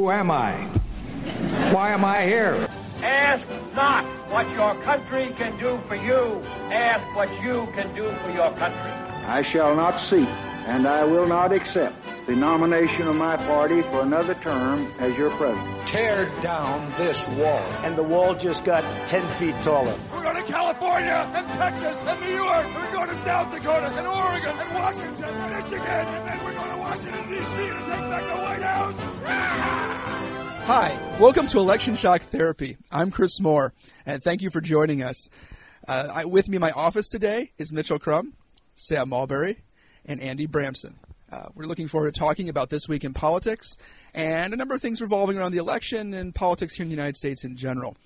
[0.00, 0.52] Who am I?
[1.74, 2.66] Why am I here?
[3.02, 6.40] Ask not what your country can do for you.
[6.72, 8.92] Ask what you can do for your country.
[9.28, 10.26] I shall not seek
[10.64, 11.94] and I will not accept
[12.26, 15.86] the nomination of my party for another term as your president.
[15.86, 17.62] Tear down this wall.
[17.82, 19.96] And the wall just got 10 feet taller.
[20.12, 22.66] We're going to California and Texas and New York.
[22.66, 25.80] And we're going to South Dakota and Oregon and Washington and Michigan.
[25.80, 27.56] And then we're going to Washington, D.C.
[27.56, 29.00] to take back the White House.
[30.70, 32.76] Hi, welcome to Election Shock Therapy.
[32.92, 33.72] I'm Chris Moore,
[34.06, 35.28] and thank you for joining us.
[35.88, 38.34] Uh, I, with me in my office today is Mitchell Crum,
[38.76, 39.64] Sam Mulberry,
[40.04, 40.94] and Andy Bramson.
[41.32, 43.76] Uh, we're looking forward to talking about this week in politics
[44.14, 47.16] and a number of things revolving around the election and politics here in the United
[47.16, 47.96] States in general.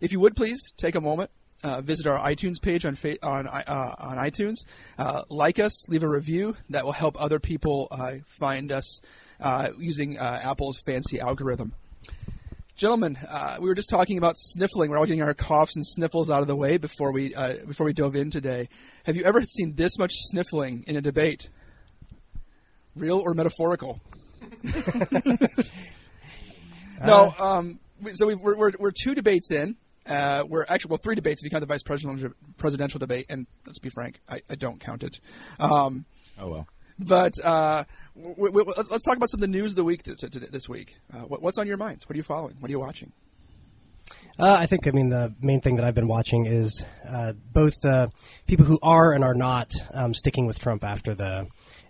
[0.00, 1.30] If you would please take a moment,
[1.62, 4.64] uh, visit our iTunes page on fa- on uh, on iTunes,
[4.98, 6.56] uh, like us, leave a review.
[6.70, 9.00] That will help other people uh, find us
[9.40, 11.74] uh, using Apple's fancy algorithm.
[12.76, 13.18] Gentlemen,
[13.60, 14.90] we were just talking about sniffling.
[14.90, 17.34] We're all getting our coughs and sniffles out of the way before we
[17.66, 18.68] before we dove in today.
[19.04, 21.48] Have you ever seen this much sniffling in a debate?
[22.98, 24.00] Real or metaphorical?
[27.04, 27.34] no.
[27.38, 27.78] Um,
[28.14, 29.76] so we, are we're, we're two debates in.
[30.06, 33.46] Uh, we're actually well three debates if you count the vice presidential presidential debate, and
[33.66, 35.20] let's be frank, I, I don't count it.
[35.60, 36.06] Um,
[36.38, 36.68] oh well.
[36.98, 37.84] But uh,
[38.16, 40.18] we, we, let's talk about some of the news of the week this,
[40.50, 40.96] this week.
[41.12, 42.08] Uh, what, what's on your minds?
[42.08, 42.56] What are you following?
[42.58, 43.12] What are you watching?
[44.38, 47.74] Uh, I think, I mean, the main thing that I've been watching is uh, both
[47.82, 48.10] the
[48.46, 51.46] people who are and are not um, sticking with Trump after the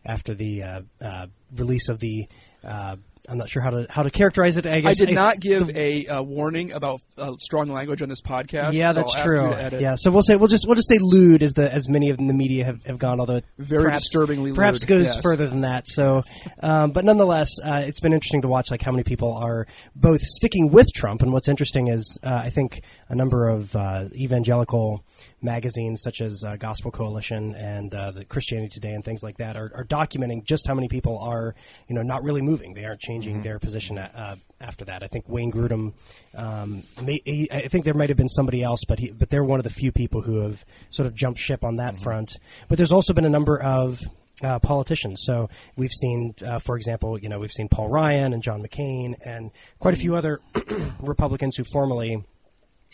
[0.08, 2.26] after the uh, uh release of the
[2.64, 2.96] uh,
[3.28, 4.66] I'm not sure how to how to characterize it.
[4.66, 8.22] I guess I did not give a uh, warning about uh, strong language on this
[8.22, 8.72] podcast.
[8.72, 9.78] Yeah, that's so true.
[9.78, 12.16] Yeah, so we'll say we'll just we'll just say lewd as the as many of
[12.16, 14.88] the media have, have gone, although very perhaps, disturbingly perhaps lewd.
[14.88, 15.20] goes yes.
[15.22, 15.88] further than that.
[15.88, 16.22] So,
[16.62, 20.22] um, but nonetheless, uh, it's been interesting to watch like how many people are both
[20.22, 25.04] sticking with Trump, and what's interesting is uh, I think a number of uh, evangelical
[25.42, 29.56] magazines such as uh, Gospel Coalition and uh, the Christianity Today and things like that
[29.56, 31.54] are, are, documenting just how many people are,
[31.86, 32.74] you know, not really moving.
[32.74, 33.42] They aren't changing mm-hmm.
[33.42, 35.02] their position at, uh, after that.
[35.02, 35.92] I think Wayne Grudem,
[36.34, 39.44] um, may, he, I think there might have been somebody else, but he, but they're
[39.44, 42.02] one of the few people who have sort of jumped ship on that mm-hmm.
[42.02, 42.38] front.
[42.68, 44.00] But there's also been a number of
[44.42, 45.22] uh, politicians.
[45.24, 49.14] So we've seen, uh, for example, you know, we've seen Paul Ryan and John McCain
[49.24, 50.40] and quite a few other
[51.00, 52.24] Republicans who formerly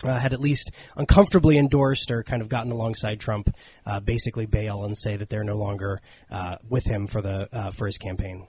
[0.03, 3.55] uh, had at least uncomfortably endorsed or kind of gotten alongside Trump,
[3.87, 6.01] uh, basically bail and say that they're no longer
[6.31, 8.47] uh, with him for the uh, for his campaign.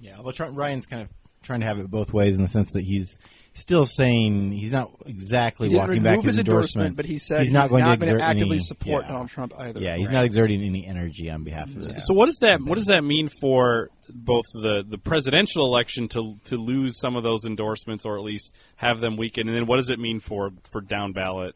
[0.00, 1.08] Yeah, although Trump, Ryan's kind of
[1.42, 3.18] trying to have it both ways in the sense that he's
[3.56, 7.52] still saying he's not exactly he walking back his, his endorsement, but he said he's
[7.52, 9.12] not going not to exert actively any, support yeah.
[9.12, 9.80] Donald Trump either.
[9.80, 10.14] Yeah, he's right.
[10.14, 12.06] not exerting any energy on behalf of this.
[12.06, 16.36] So what does that what does that mean for both the, the presidential election to
[16.44, 19.76] to lose some of those endorsements or at least have them weaken, and then what
[19.76, 21.54] does it mean for for down ballot,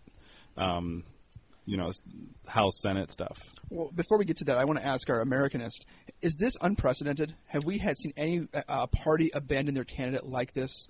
[0.57, 1.05] um,
[1.67, 1.91] you know,
[2.47, 3.39] House Senate stuff?
[3.71, 5.85] Well, before we get to that, I want to ask our Americanist:
[6.23, 7.35] Is this unprecedented?
[7.47, 10.89] Have we had seen any uh, party abandon their candidate like this?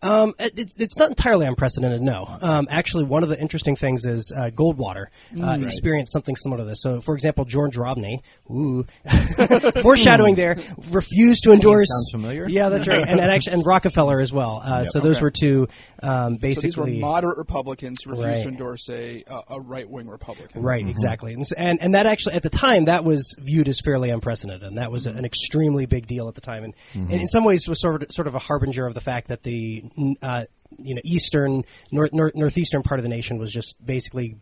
[0.00, 2.26] Um, it's, it's not entirely unprecedented, no.
[2.40, 6.62] Um, actually, one of the interesting things is uh, Goldwater uh, mm, experienced something similar
[6.62, 6.82] to this.
[6.82, 8.86] So, for example, George Romney, ooh,
[9.82, 10.56] foreshadowing there,
[10.90, 11.88] refused to endorse.
[11.88, 12.48] Sounds familiar.
[12.48, 14.62] Yeah, that's right, and, and actually, and Rockefeller as well.
[14.64, 14.86] Uh, yep.
[14.88, 15.22] So those okay.
[15.22, 15.68] were two
[16.02, 16.70] um, basically.
[16.70, 18.42] So these were moderate Republicans who refused right.
[18.42, 20.62] to endorse a a right wing Republican.
[20.62, 20.90] Right, mm-hmm.
[20.90, 24.62] exactly, and, and and that actually at the time that was viewed as fairly unprecedented,
[24.62, 25.18] and that was mm-hmm.
[25.18, 27.10] an extremely big deal at the time, and, mm-hmm.
[27.10, 29.42] and in some ways was sort of sort of a harbinger of the fact that
[29.42, 29.82] the
[30.22, 30.44] uh,
[30.78, 34.36] you know eastern north, north, northeastern part of the nation was just basically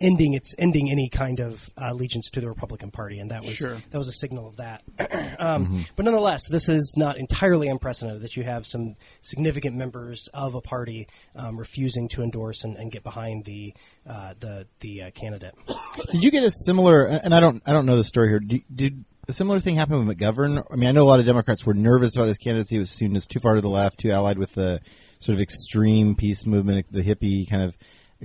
[0.00, 3.54] ending its ending any kind of uh, allegiance to the Republican Party, and that was
[3.54, 3.76] sure.
[3.90, 4.82] that was a signal of that.
[5.38, 5.80] um, mm-hmm.
[5.96, 10.60] But nonetheless, this is not entirely unprecedented that you have some significant members of a
[10.60, 13.74] party um, refusing to endorse and, and, get behind the
[14.08, 15.54] uh, the the uh, candidate.
[16.12, 17.04] Did you get a similar?
[17.04, 18.40] And I don't I don't know the story here.
[18.40, 20.64] Did, did a similar thing happened with McGovern?
[20.70, 22.76] I mean, I know a lot of Democrats were nervous about his candidacy.
[22.76, 24.80] It was seen as too far to the left, too allied with the
[25.20, 27.76] sort of extreme peace movement, the hippie kind of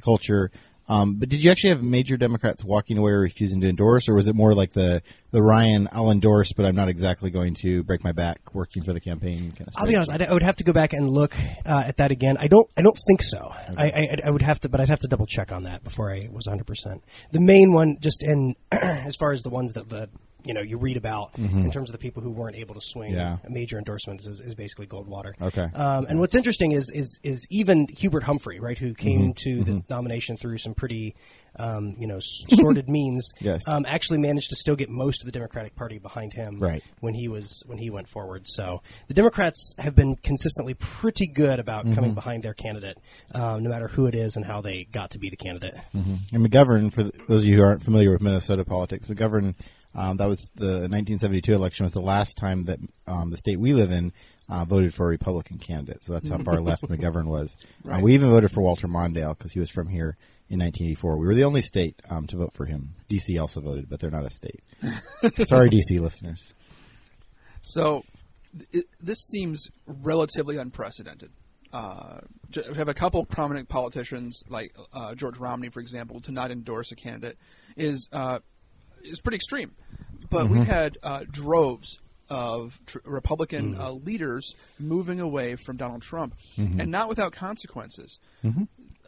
[0.02, 0.50] culture.
[0.88, 4.16] Um, but did you actually have major Democrats walking away or refusing to endorse, or
[4.16, 5.02] was it more like the
[5.32, 8.92] the Ryan, I'll endorse, but I'm not exactly going to break my back working for
[8.92, 9.74] the campaign kind of?
[9.78, 11.36] I'll be honest, I, would have to go back and look
[11.66, 12.38] uh, at that again.
[12.38, 13.54] I don't, I don't think so.
[13.72, 13.76] Okay.
[13.78, 16.12] I, I, I, would have to, but I'd have to double check on that before
[16.12, 16.68] I was 100.
[16.68, 20.10] percent The main one, just in as far as the ones that the
[20.44, 23.14] you know you read about in terms of the people who weren't able to swing
[23.14, 23.38] Yeah.
[23.50, 25.34] major endorsements is, is basically Goldwater.
[25.42, 25.70] Okay.
[25.74, 29.32] Um, and what's interesting is is is even Hubert Humphrey, right, who came Mm-hmm.
[29.44, 31.16] to the nomination through some pretty
[31.56, 33.62] um, you know sordid means, Yes.
[33.68, 36.84] um, actually managed to still get most of the Democratic Party behind him Right.
[37.00, 38.48] when he was when he went forward.
[38.48, 41.94] So the Democrats have been consistently pretty good about Mm-hmm.
[41.96, 42.98] coming behind their candidate,
[43.36, 45.76] um, no matter who it is and how they got to be the candidate.
[45.94, 49.54] And McGovern, for those of you who aren't familiar with Minnesota politics, McGovern,
[49.96, 53.74] um, that was the 1972 election was the last time that um, the state we
[53.74, 54.12] live in
[54.50, 56.04] uh, voted for a Republican candidate.
[56.04, 57.56] So that's how far left McGovern was.
[57.90, 60.18] Uh, we even voted for Walter Mondale because he was from here
[60.50, 61.18] in 1984.
[61.18, 62.96] We were the only state um, to vote for him.
[63.10, 64.62] DC also voted, but they're not a state.
[65.48, 66.54] Sorry, DC listeners.
[67.62, 68.04] So
[68.72, 71.32] it, this seems relatively unprecedented.
[71.72, 72.20] Uh,
[72.52, 76.92] to have a couple prominent politicians like uh, George Romney, for example, to not endorse
[76.92, 77.36] a candidate
[77.76, 78.40] is uh,
[79.04, 79.74] is pretty extreme.
[80.30, 86.36] But we've had uh, droves of tr- Republican uh, leaders moving away from Donald Trump,
[86.58, 88.20] and not without consequences.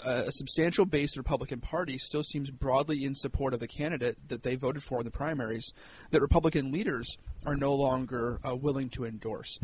[0.05, 3.67] Uh, a substantial base of the Republican Party still seems broadly in support of the
[3.67, 5.71] candidate that they voted for in the primaries
[6.11, 7.07] that Republican leaders
[7.45, 9.57] are no longer uh, willing to endorse.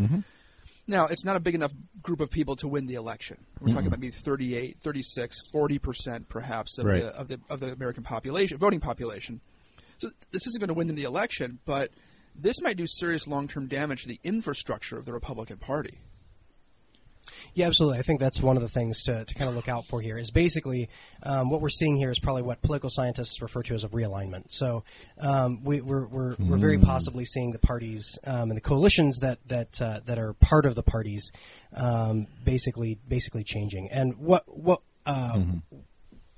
[0.88, 3.38] Now, it's not a big enough group of people to win the election.
[3.60, 7.04] We're talking about maybe 38, 36, 40% perhaps of, Right.
[7.04, 9.42] the, of, the, of the American population, voting population.
[10.02, 11.92] So this isn't going to win them the election, but
[12.36, 16.00] this might do serious long term damage to the infrastructure of the Republican Party.
[17.54, 18.00] Yeah, absolutely.
[18.00, 20.18] I think that's one of the things to, to kind of look out for here.
[20.18, 20.90] Is basically
[21.22, 24.46] um, what we're seeing here is probably what political scientists refer to as a realignment.
[24.50, 24.84] So
[25.20, 29.38] um, we, we're we're, we're very possibly seeing the parties um, and the coalitions that
[29.48, 31.32] that uh, that are part of the parties
[31.76, 33.90] um, basically basically changing.
[33.92, 34.82] And what what.
[35.06, 35.42] Uh,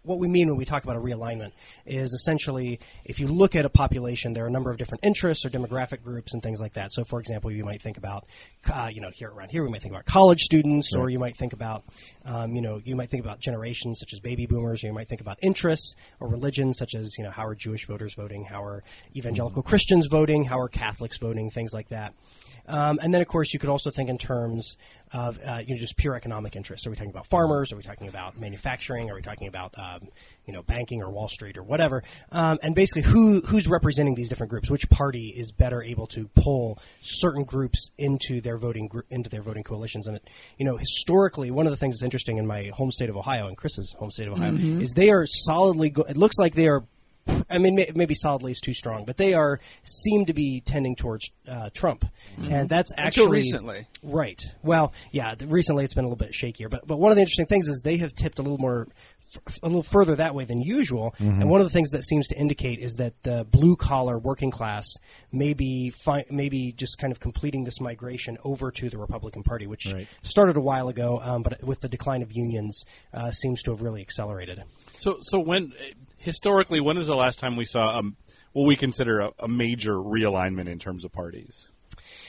[0.03, 1.51] what we mean when we talk about a realignment
[1.85, 5.45] is essentially if you look at a population, there are a number of different interests
[5.45, 6.91] or demographic groups and things like that.
[6.91, 8.25] So, for example, you might think about,
[8.71, 11.37] uh, you know, here around here, we might think about college students, or you might
[11.37, 11.83] think about,
[12.25, 15.09] um, you know, you might think about generations such as baby boomers, or you might
[15.09, 18.63] think about interests or religions such as, you know, how are Jewish voters voting, how
[18.63, 18.83] are
[19.15, 22.13] evangelical Christians voting, how are Catholics voting, things like that.
[22.67, 24.77] Um, and then, of course, you could also think in terms
[25.11, 26.87] of uh, you know just pure economic interests.
[26.87, 27.71] Are we talking about farmers?
[27.71, 29.11] Are we talking about manufacturing?
[29.11, 30.07] Are we talking about um,
[30.45, 32.03] you know banking or Wall Street or whatever?
[32.31, 34.71] Um, and basically, who who's representing these different groups?
[34.71, 39.41] Which party is better able to pull certain groups into their voting gr- into their
[39.41, 40.07] voting coalitions?
[40.07, 43.09] And it, you know, historically, one of the things that's interesting in my home state
[43.09, 44.81] of Ohio and Chris's home state of Ohio mm-hmm.
[44.81, 45.89] is they are solidly.
[45.89, 46.83] Go- it looks like they are
[47.49, 50.95] I mean, may, maybe solidly is too strong, but they are seem to be tending
[50.95, 52.05] towards uh, Trump,
[52.37, 53.87] and that's actually recently.
[54.01, 54.41] right.
[54.61, 57.21] Well, yeah, th- recently it's been a little bit shakier, but but one of the
[57.21, 58.87] interesting things is they have tipped a little more.
[59.63, 62.37] a little further that way than usual, and one of the things that seems to
[62.37, 64.85] indicate is that the blue collar working class
[65.31, 69.65] may be fi- maybe just kind of completing this migration over to the Republican Party,
[69.65, 70.07] which Right.
[70.23, 72.83] started a while ago, um, but with the decline of unions,
[73.13, 74.61] uh, seems to have really accelerated.
[74.97, 75.73] So, so when
[76.23, 78.15] historically, when is the last time we saw um,
[78.53, 81.71] what we consider a, a major realignment in terms of parties?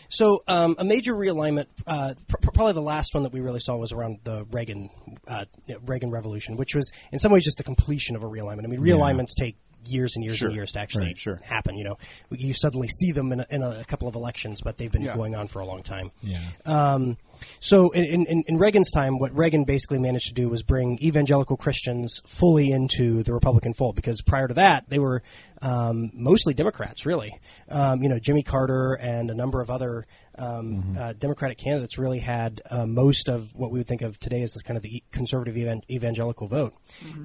[0.09, 3.61] So um, a major realignment, uh, pr- pr- probably the last one that we really
[3.61, 4.91] saw was around the Reagan
[5.27, 5.47] uh,
[5.87, 8.65] Reagan Revolution, which was in some ways just the completion of a realignment.
[8.65, 9.57] I mean, realignments take
[9.89, 10.49] years and years Sure.
[10.49, 11.41] and years to actually Right, sure.
[11.45, 11.77] happen.
[11.77, 11.99] You know,
[12.31, 15.15] you suddenly see them in a, in a couple of elections, but they've been Yeah.
[15.17, 16.11] going on for a long time.
[16.23, 16.41] Yeah.
[16.65, 17.17] Um,
[17.61, 21.57] so in, in, in Reagan's time, what Reagan basically managed to do was bring evangelical
[21.57, 25.23] Christians fully into the Republican fold because prior to that, they were
[25.61, 27.39] um, mostly Democrats, really.
[27.69, 30.07] Um, you know, Jimmy Carter and a number of other
[30.39, 34.43] um, uh, Democratic candidates really had uh, most of what we would think of today
[34.43, 36.75] as kind of the e- conservative evan- evangelical vote.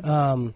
[0.03, 0.55] Um,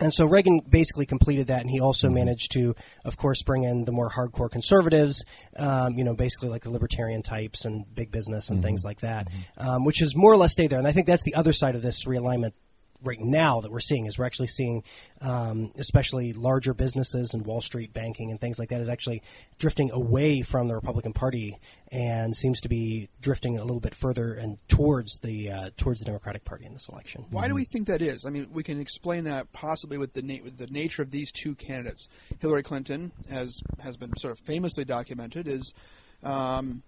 [0.00, 2.74] and so Reagan basically completed that, and he also managed to,
[3.04, 5.24] of course, bring in the more hardcore conservatives,
[5.56, 9.28] um, you know, basically like the libertarian types and big business and things like that,
[9.56, 10.78] um, which has more or less stayed there.
[10.78, 12.52] And I think that's the other side of this realignment
[13.04, 14.82] right now that we're seeing is we're actually seeing,
[15.20, 19.22] um, especially larger businesses and Wall Street banking and things like that, is actually
[19.58, 21.58] drifting away from the Republican Party
[21.92, 26.06] and seems to be drifting a little bit further and towards the uh, towards the
[26.06, 27.24] Democratic Party in this election.
[27.30, 28.26] Why do we think that is?
[28.26, 31.30] I mean, we can explain that possibly with the na- with the nature of these
[31.30, 32.08] two candidates.
[32.40, 35.72] Hillary Clinton, as has been sort of famously documented, is
[36.22, 36.82] um,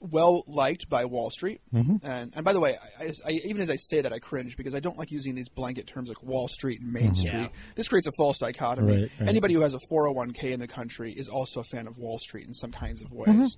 [0.00, 1.60] well liked by Wall Street.
[1.72, 2.06] Mm-hmm.
[2.06, 4.74] And and by the way, I, I, even as I say that, I cringe because
[4.74, 7.32] I don't like using these blanket terms like Wall Street and Main Street.
[7.32, 7.48] Yeah.
[7.74, 8.92] This creates a false dichotomy.
[8.92, 9.02] Mm-hmm.
[9.02, 9.28] Right, right.
[9.28, 12.46] Anybody who has a 401k in the country is also a fan of Wall Street
[12.46, 13.40] in some kinds of Mm-hmm.
[13.40, 13.56] ways.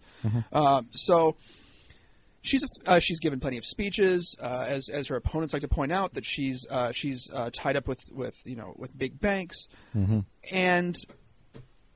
[0.53, 1.37] Um, so
[2.43, 5.69] she's a, uh, she's given plenty of speeches, uh, as as her opponents like to
[5.69, 9.19] point out that she's uh, she's uh, tied up with with you know with big
[9.19, 9.67] banks,
[10.51, 10.95] and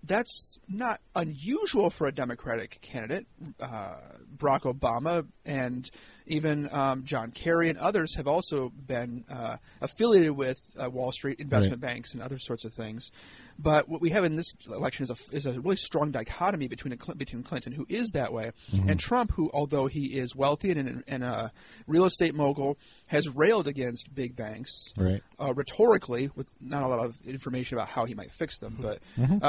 [0.05, 3.27] that's not unusual for a Democratic candidate.
[3.61, 3.97] Uh,
[4.37, 5.91] Barack Obama and
[6.27, 11.41] even um, John Kerry and others have also been uh, affiliated with uh, Wall Street
[11.41, 11.93] investment Right.
[11.95, 13.11] banks and other sorts of things.
[13.59, 16.95] But what we have in this election is a, is a really strong dichotomy between
[16.95, 18.53] a, between Clinton, who is that way,
[18.89, 21.53] and Trump, who, although he is wealthy and, and a
[21.87, 25.23] real estate mogul, has railed against big banks Right.
[25.39, 28.79] uh, rhetorically, with not a lot of information about how he might fix them.
[28.81, 29.45] But Mm-hmm.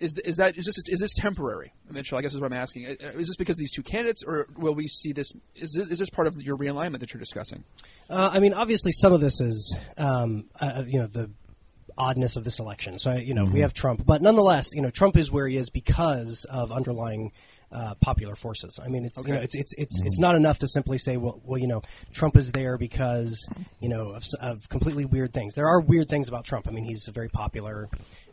[0.00, 2.18] Uh, is is that is this is this temporary, Mitchell?
[2.18, 2.86] I guess is what I'm asking.
[2.86, 5.32] Uh, Is this because of these two candidates, or will we see this?
[5.54, 7.64] Is this is this part of your realignment that you're discussing?
[8.08, 11.30] Uh, I mean, obviously, some of this is, um, uh, you know, the
[11.96, 12.98] oddness of this election.
[12.98, 15.68] So, you know, we have Trump, but nonetheless, you know, Trump is where he is
[15.68, 17.32] because of underlying
[17.70, 18.78] uh, popular forces.
[18.82, 21.40] I mean, it's you know, it's it's it's it's not enough to simply say, well,
[21.44, 23.46] well, you know, Trump is there because
[23.80, 25.54] you know of, of completely weird things.
[25.54, 26.66] There are weird things about Trump.
[26.66, 27.88] I mean, he's a very popular,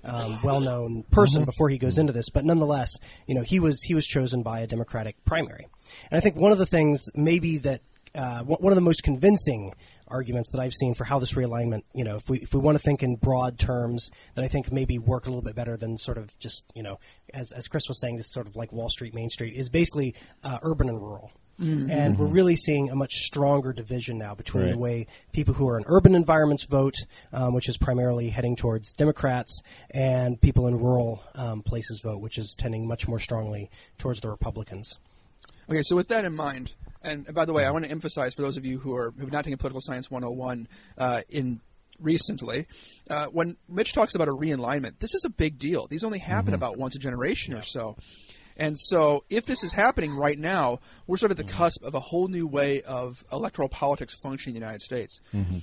[0.06, 2.92] um, well-known person before he goes into this, but nonetheless,
[3.28, 5.68] you know, he was he was chosen by a Democratic primary,
[6.12, 7.82] and I think one of the things maybe that
[8.14, 9.74] uh, one one of the most convincing
[10.08, 12.78] arguments that I've seen for how this realignment, you know, if we if we want
[12.78, 15.98] to think in broad terms, that I think maybe work a little bit better than
[15.98, 17.00] sort of just you know,
[17.34, 20.16] as as Chris was saying, this sort of like Wall Street, Main Street is basically
[20.44, 21.32] uh, urban and rural.
[21.90, 25.78] And we're really seeing a much stronger division now between the way people who are
[25.78, 26.96] in urban environments vote,
[27.32, 32.38] um, which is primarily heading towards Democrats, and people in rural um, places vote, which
[32.38, 35.00] is tending much more strongly towards the Republicans.
[35.70, 38.42] Okay, so with that in mind, and by the way, I want to emphasize for
[38.42, 41.60] those of you who are who've not taken Political Science 101 uh, in
[42.00, 42.68] recently,
[43.10, 45.88] uh, when Mitch talks about a realignment, this is a big deal.
[45.88, 47.96] These only happen about once a generation or so.
[48.58, 51.64] And so, if this is happening right now, we're sort of at the mm-hmm.
[51.64, 55.20] cusp of a whole new way of electoral politics functioning in the United States.
[55.34, 55.58] Mm-hmm.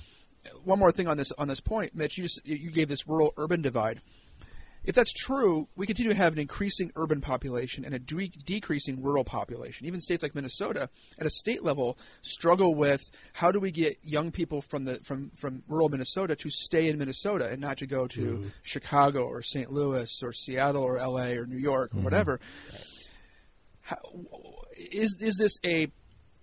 [0.63, 2.17] One more thing on this on this point, Mitch.
[2.17, 4.01] You just, you gave this rural urban divide.
[4.83, 9.01] If that's true, we continue to have an increasing urban population and a de- decreasing
[9.01, 9.87] rural population.
[9.87, 14.31] Even states like Minnesota, at a state level, struggle with how do we get young
[14.31, 18.07] people from the from, from rural Minnesota to stay in Minnesota and not to go
[18.07, 18.47] to mm-hmm.
[18.61, 19.71] Chicago or St.
[19.71, 21.37] Louis or Seattle or L.A.
[21.37, 22.03] or New York or mm-hmm.
[22.03, 22.39] whatever.
[23.81, 23.97] How,
[24.75, 25.87] is is this a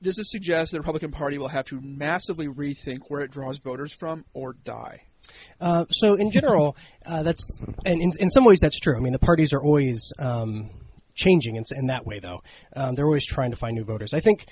[0.03, 3.93] does this suggest the Republican Party will have to massively rethink where it draws voters
[3.93, 5.03] from or die?
[5.61, 8.97] Uh, so in general, uh, that's and in, in some ways that's true.
[8.97, 10.71] I mean, the parties are always um,
[11.15, 12.43] changing in, in that way, though.
[12.75, 14.15] Um, they're always trying to find new voters.
[14.15, 14.47] I think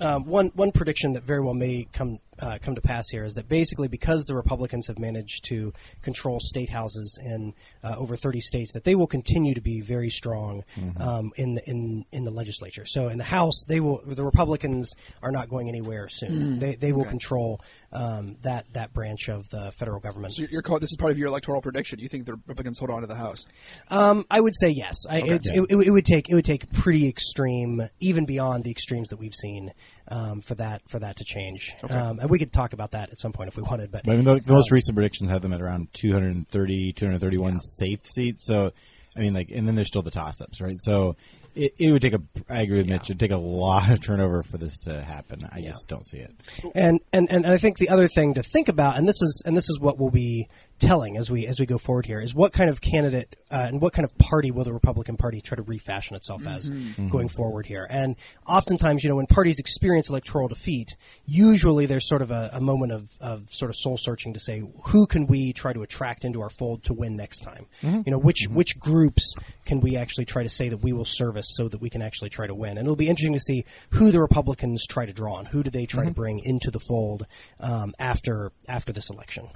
[0.00, 3.34] um, one one prediction that very well may come uh, come to pass here is
[3.34, 5.72] that basically because the Republicans have managed to
[6.02, 10.10] control state houses in uh, over 30 states, that they will continue to be very
[10.10, 10.64] strong
[10.98, 12.84] um, in the, in in the legislature.
[12.84, 16.58] So in the House, they will the Republicans are not going anywhere soon.
[16.58, 17.60] They they will control
[17.92, 20.34] um, that that branch of the federal government.
[20.34, 21.98] So you're, you're this is part of your electoral prediction.
[21.98, 23.46] You think the Republicans hold on to the House?
[23.88, 25.06] Um, I would say yes.
[25.08, 29.10] I, it's, it, it, would take it would take pretty extreme, even beyond the extremes
[29.10, 29.72] that we've seen,
[30.08, 31.72] um, for that for that to change.
[31.88, 33.90] Um, and we could talk about that at some point if we wanted.
[33.90, 37.60] But But I mean, the, the most recent predictions have them at around 230, 231
[37.60, 38.44] safe seats.
[38.44, 38.72] So,
[39.16, 40.76] I mean, like, and then there's still the toss-ups, right?
[40.78, 41.16] So,
[41.54, 42.22] it, it would take a.
[42.48, 43.04] I agree with Mitch.
[43.04, 45.46] It'd take a lot of turnover for this to happen.
[45.52, 46.34] I just don't see it.
[46.74, 49.56] and, and and I think the other thing to think about, and this is and
[49.56, 52.52] this is what will be telling as we as we go forward here, is what
[52.52, 55.62] kind of candidate uh, and what kind of party will the Republican Party try to
[55.62, 56.88] refashion itself as mm-hmm.
[56.88, 57.08] Mm-hmm.
[57.08, 57.86] going forward here.
[57.88, 62.60] And oftentimes, you know, when parties experience electoral defeat, usually there's sort of a, a
[62.60, 66.24] moment of, of sort of soul searching to say who can we try to attract
[66.24, 67.66] into our fold to win next time.
[67.82, 68.02] Mm-hmm.
[68.06, 71.46] You know, which which groups can we actually try to say that we will service
[71.54, 72.78] so that we can actually try to win.
[72.78, 75.46] And it'll be interesting to see who the Republicans try to draw on.
[75.46, 77.26] Who do they try to bring into the fold
[77.60, 79.48] um, after after this election?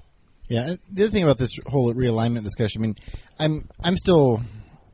[0.48, 0.76] Yeah.
[0.90, 2.96] The other thing about this whole realignment discussion, I mean,
[3.38, 4.40] I'm I'm still,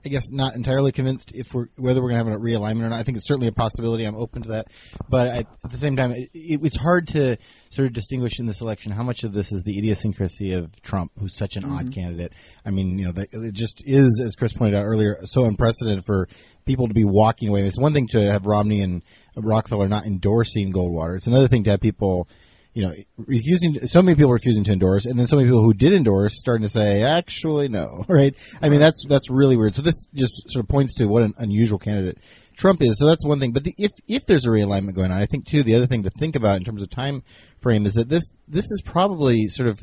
[0.05, 2.89] I guess, not entirely convinced if we're whether we're going to have a realignment or
[2.89, 2.99] not.
[2.99, 4.05] I think it's certainly a possibility.
[4.05, 4.69] I'm open to that,
[5.09, 7.37] but I, at the same time, it, it, it's hard to
[7.71, 11.13] sort of distinguish in this election how much of this is the idiosyncrasy of Trump,
[11.19, 11.91] who's such an odd mm-hmm.
[11.91, 12.33] candidate.
[12.65, 16.05] I mean, you know, that, it just is, as Chris pointed out earlier, so unprecedented
[16.07, 16.29] for
[16.65, 17.67] people to be walking away.
[17.67, 19.03] It's one thing to have Romney and
[19.37, 21.17] Rockefeller not endorsing Goldwater.
[21.17, 22.29] It's another thing to have people
[22.75, 23.87] you know, refusing.
[23.87, 26.63] So many people refusing to endorse, and then so many people who did endorse starting
[26.63, 28.35] to say, "Actually, no." Right?
[28.61, 29.75] I mean, that's that's really weird.
[29.75, 32.19] So this just sort of points to what an unusual candidate
[32.57, 32.99] Trump is.
[32.99, 33.53] So that's one thing.
[33.53, 36.03] But the, if if there's a realignment going on, I think too the other thing
[36.03, 37.23] to think about in terms of time
[37.61, 39.83] frame is that this this is probably sort of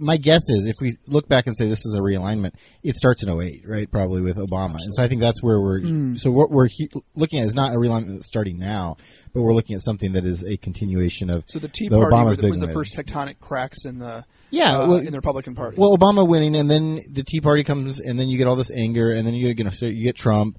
[0.00, 3.22] my guess is if we look back and say this is a realignment, it starts
[3.22, 3.90] in 08, right?
[3.90, 4.76] Probably with Obama.
[4.80, 6.18] And so I think that's where we're, Mm.
[6.18, 8.96] so what we're he- looking at is not a realignment that's starting now,
[9.34, 12.14] but we're looking at something that is a continuation of So the Tea the Party
[12.14, 15.18] Obama's was, the- was the first tectonic cracks in the Yeah, uh, well- in the
[15.18, 15.76] Republican Party.
[15.78, 18.70] Well, Obama winning, and then the Tea Party comes, and then you get all this
[18.70, 20.58] anger, and then you you know so you get Trump,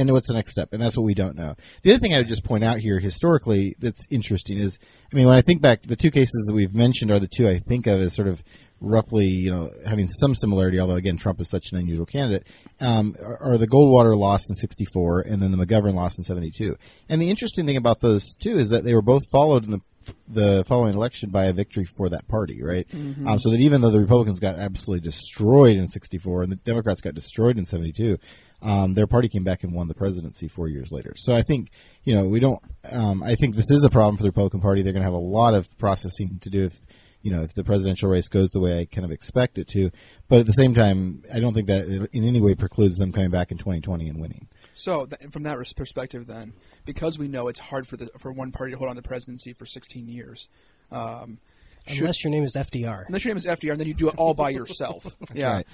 [0.00, 0.72] and what's the next step?
[0.72, 1.54] And that's what we don't know.
[1.82, 4.78] The other thing I would just point out here historically that's interesting is,
[5.12, 7.48] I mean, when I think back, the two cases that we've mentioned are the two
[7.48, 8.42] I think of as sort of
[8.80, 10.80] roughly, you know, having some similarity.
[10.80, 12.46] Although again, Trump is such an unusual candidate.
[12.80, 16.76] Um, are, are the Goldwater loss in '64 and then the McGovern loss in '72.
[17.08, 19.80] And the interesting thing about those two is that they were both followed in the
[20.26, 22.88] the following election by a victory for that party, right?
[22.88, 23.28] Mhm.
[23.28, 27.00] Um, so that even though the Republicans got absolutely destroyed in '64 and the Democrats
[27.00, 28.16] got destroyed in '72,
[28.62, 31.14] um, their party came back and won the presidency four years later.
[31.16, 31.70] So I think
[32.04, 32.60] you know we don't.
[32.90, 34.82] Um, I think this is a problem for the Republican Party.
[34.82, 36.74] They're going to have a lot of processing to do if
[37.22, 39.90] you know if the presidential race goes the way I kind of expect it to.
[40.28, 43.12] But at the same time, I don't think that it in any way precludes them
[43.12, 44.48] coming back in 2020 and winning.
[44.74, 46.54] So, th- from that res- perspective, then,
[46.86, 49.06] because we know it's hard for the for one party to hold on to the
[49.08, 50.48] presidency for 16 years,
[50.90, 51.38] um,
[51.86, 53.04] should- Unless your name is FDR.
[53.06, 55.04] unless your name is FDR, and then you do it all by yourself.
[55.34, 55.54] yeah.
[55.56, 55.66] right.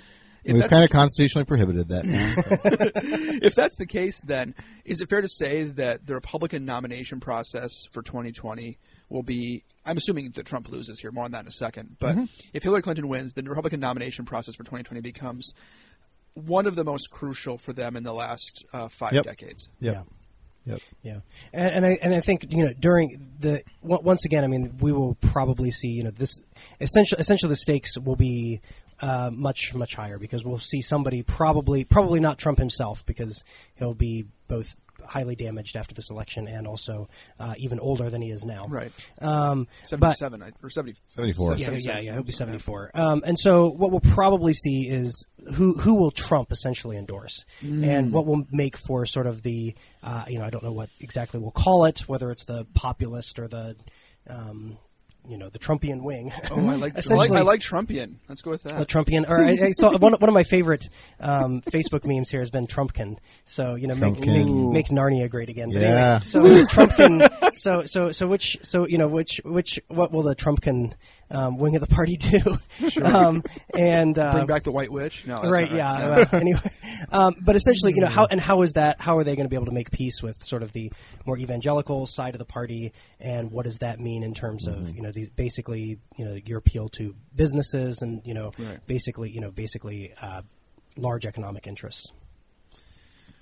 [0.44, 2.04] If We've kind of constitutionally prohibited that
[3.42, 7.84] if that's the case, then is it fair to say that the Republican nomination process
[7.92, 8.78] for 2020
[9.08, 9.64] will be?
[9.84, 11.10] I'm assuming that Trump loses here.
[11.12, 11.96] More on that in a second.
[11.98, 12.28] But Mhm.
[12.52, 15.52] if Hillary Clinton wins, the Republican nomination process for 2020 becomes
[16.34, 19.24] one of the most crucial for them in the last uh, five Yep.
[19.24, 19.68] decades.
[19.80, 20.06] Yep.
[20.66, 20.80] Yep.
[21.04, 21.20] Yeah,
[21.52, 24.90] and, and I and I think you know during the once again, I mean, we
[24.92, 26.40] will probably see you know this
[26.80, 28.60] essentially essentially the stakes will be
[29.00, 33.94] uh, much much higher because we'll see somebody probably probably not Trump himself because he'll
[33.94, 38.44] be both highly damaged after this election and also uh, even older than he is
[38.44, 38.64] now.
[38.66, 38.90] Right.
[39.20, 41.58] Um, 77 I- or 70, 74.
[41.58, 42.12] Yeah, 76, yeah, yeah.
[42.14, 42.90] He'll be seventy-four.
[42.94, 47.86] Um, and so, what we'll probably see is who who will Trump essentially endorse, Mm.
[47.86, 50.88] and what will make for sort of the uh, you know I don't know what
[51.00, 53.76] exactly we'll call it, whether it's the populist or the
[54.28, 54.78] um,
[55.28, 56.32] you know the Trumpian wing.
[56.50, 58.16] Oh, I like, I like I like Trumpian.
[58.28, 58.78] Let's go with that.
[58.78, 60.88] the Trumpian, or I, I saw one, one of my favorite
[61.20, 63.16] um, Facebook memes here has been Trumpkin.
[63.44, 65.70] So you know, make, make make Narnia great again.
[65.72, 66.20] But Yeah.
[66.24, 67.56] anyway, so Trumpkin.
[67.56, 70.92] So so so which so you know which which what will the Trumpkin
[71.30, 72.58] um, wing of the party do?
[73.02, 73.42] Um,
[73.74, 75.26] and uh, Bring back the White Witch.
[75.26, 76.08] No, that's right, not yeah.
[76.08, 76.32] right.
[76.32, 76.70] well, anyway,
[77.10, 79.00] um, but essentially, you know, how and how is that?
[79.00, 80.92] How are they going to be able to make peace with sort of the
[81.26, 85.02] more evangelical side of the party, and what does that mean in terms of you
[85.02, 88.78] know these basically you know your appeal to businesses and you know Right.
[88.86, 90.42] basically basically you know basically uh,
[90.96, 92.10] large economic interests.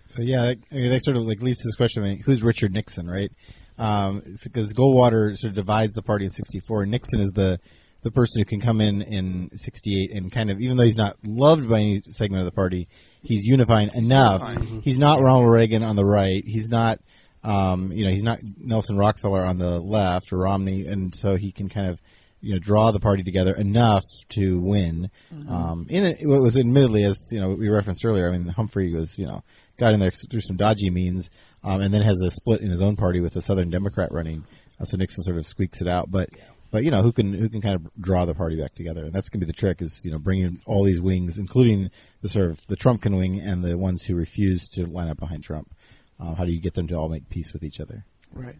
[0.06, 2.18] So yeah, that, I mean, that sort of like leads to this question: I mean,
[2.20, 3.32] who's Richard Nixon, right?
[3.78, 6.86] Um, because Goldwater sort of divides the party in '64.
[6.86, 7.58] Nixon is the
[8.04, 11.16] the person who can come in in '68 and kind of, even though he's not
[11.24, 12.86] loved by any segment of the party,
[13.22, 14.42] he's unifying enough.
[14.48, 14.82] unifying.
[14.82, 16.44] He's not Ronald Reagan on the right.
[16.44, 17.00] He's not,
[17.42, 21.50] um, you know, he's not Nelson Rockefeller on the left or Romney, and so he
[21.50, 22.00] can kind of.
[22.40, 25.10] You know, draw the party together enough to win.
[25.48, 28.28] Um, in it, what was admittedly, as you know, we referenced earlier.
[28.28, 29.42] I mean, Humphrey was, you know,
[29.78, 31.30] got in there through some dodgy means,
[31.62, 34.44] um, and then has a split in his own party with a Southern Democrat running.
[34.78, 36.28] Uh, so Nixon sort of squeaks it out, but
[36.74, 39.12] but you know who can who can kind of draw the party back together, and
[39.12, 41.88] that's going to be the trick is you know bringing all these wings, including
[42.20, 45.44] the sort of the Trumpkin wing and the ones who refuse to line up behind
[45.44, 45.72] Trump.
[46.18, 48.04] Uh, how do you get them to all make peace with each other?
[48.32, 48.56] Right.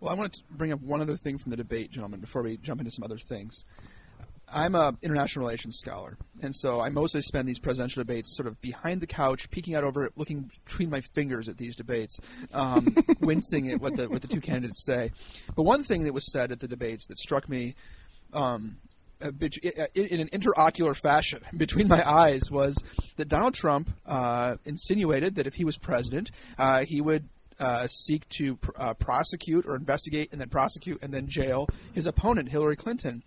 [0.00, 2.56] Well, I want to bring up one other thing from the debate, gentlemen, before we
[2.56, 3.64] jump into some other things.
[4.54, 8.60] I'm a international relations scholar, and so I mostly spend these presidential debates sort of
[8.60, 12.20] behind the couch, peeking out over it, looking between my fingers at these debates,
[12.52, 15.10] um, wincing at what the what the two candidates say.
[15.56, 17.74] But one thing that was said at the debates that struck me
[18.32, 18.76] um,
[19.36, 22.76] bit- in in an interocular fashion between my eyes was
[23.16, 28.28] that Donald Trump uh, insinuated that if he was president, uh, he would uh, seek
[28.28, 32.76] to pr- uh, prosecute or investigate and then prosecute and then jail his opponent, Hillary
[32.76, 33.22] Clinton.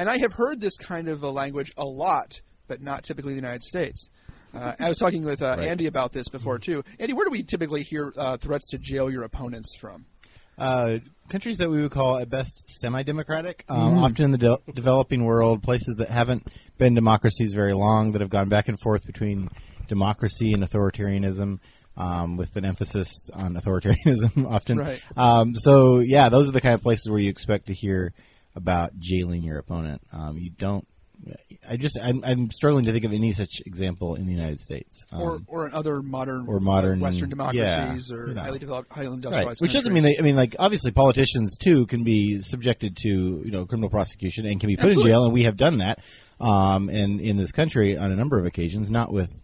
[0.00, 3.36] And I have heard this kind of a language a lot, but not typically in
[3.36, 4.08] the United States.
[4.54, 6.82] Uh, I was talking with uh, Andy about this before too.
[6.98, 10.06] Andy, where do we typically hear uh, threats to jail your opponents from?
[10.56, 14.02] Uh, countries that we would call at best semi-democratic, um, Mhm.
[14.02, 18.30] often in the de- developing world, places that haven't been democracies very long, that have
[18.30, 19.50] gone back and forth between
[19.86, 21.58] democracy and authoritarianism,
[21.98, 24.78] um, with an emphasis on authoritarianism often.
[24.78, 25.02] Right.
[25.14, 28.14] Um, so yeah, those are the kind of places where you expect to hear
[28.54, 30.02] about jailing your opponent.
[30.12, 30.86] Um, you don't
[31.68, 35.04] I just I'm, I'm struggling to think of any such example in the United States.
[35.12, 38.40] or Um, or in other modern or modern- Western democracies yeah, or you know.
[38.40, 39.14] highly developed, highly Right.
[39.16, 39.60] industrialized.
[39.60, 43.08] Which doesn't mean they, I mean, like obviously politicians too can be subjected to
[43.44, 45.10] you know criminal prosecution and can be put Absolutely.
[45.10, 45.98] in jail, and we have done that,
[46.40, 49.39] um, and in this country on a number of occasions, not with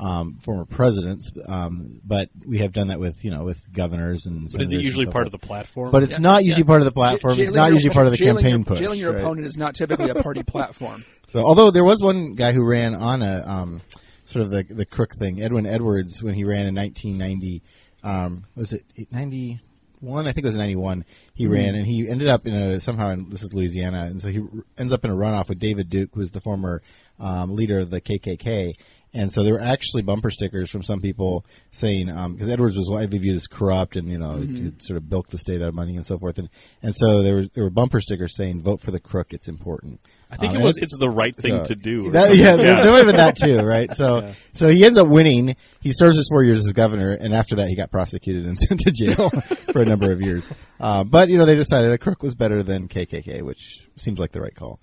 [0.00, 4.50] um, former presidents, um, but we have done that with you know with governors and.
[4.50, 5.34] But is it usually so part forth.
[5.34, 5.90] of the platform?
[5.92, 6.66] But it's Yeah, not usually yeah.
[6.66, 7.38] part of the Ja- platform.
[7.38, 8.78] it's not your- usually part of the jailing campaign your, push.
[8.78, 9.20] Jailing your right?
[9.22, 11.04] opponent is not typically a party platform.
[11.28, 13.82] So, although there was one guy who ran on a um,
[14.24, 17.62] sort of the the crook thing, Edwin Edwards, when he ran in 1990,
[18.02, 20.26] um, was it 91?
[20.26, 21.04] I think it was 91.
[21.34, 21.52] He Mm-hmm.
[21.52, 24.38] ran and he ended up in a somehow in this is Louisiana, and so he
[24.40, 24.46] r-
[24.78, 26.82] ends up in a runoff with David Duke, who was the former
[27.18, 28.74] um, leader of the KKK.
[29.12, 33.18] And so there were actually bumper stickers from some people saying because Edwards was widely
[33.18, 34.68] viewed as corrupt and you know Mm-hmm.
[34.68, 36.48] it, sort of bilked the state out of money and so forth, and
[36.82, 40.00] and so there was there were bumper stickers saying "Vote for the crook, it's important."
[40.32, 40.78] I think Um, it was.
[40.78, 42.12] It's the right thing so- to do.
[42.12, 42.40] That- something.
[42.40, 43.92] yeah, there, there might have been that too, right?
[43.92, 45.56] So, so he ends up winning.
[45.80, 48.78] He serves his four years as governor, and after that, he got prosecuted and sent
[48.80, 49.30] to jail
[49.72, 50.48] for a number of years.
[50.78, 54.30] Uh, but you know, they decided a crook was better than KKK, which seems like
[54.30, 54.78] the right call.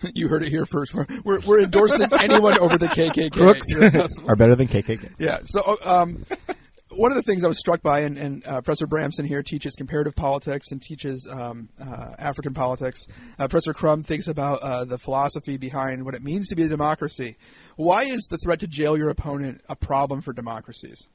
[0.14, 0.94] you heard it here first.
[0.94, 1.06] We're
[1.40, 3.32] we're, endorsing anyone over the KKK.
[3.32, 5.14] Crooks are better than KKK.
[5.18, 5.40] Yeah.
[5.44, 6.24] So, um,
[6.90, 9.74] one of the things I was struck by, and, and uh, Professor Bramson here teaches
[9.74, 13.06] comparative politics and teaches um, uh, African politics.
[13.38, 16.68] Uh, Professor Crum thinks about uh, the philosophy behind what it means to be a
[16.68, 17.36] democracy.
[17.76, 21.06] Why is the threat to jail your opponent a problem for democracies?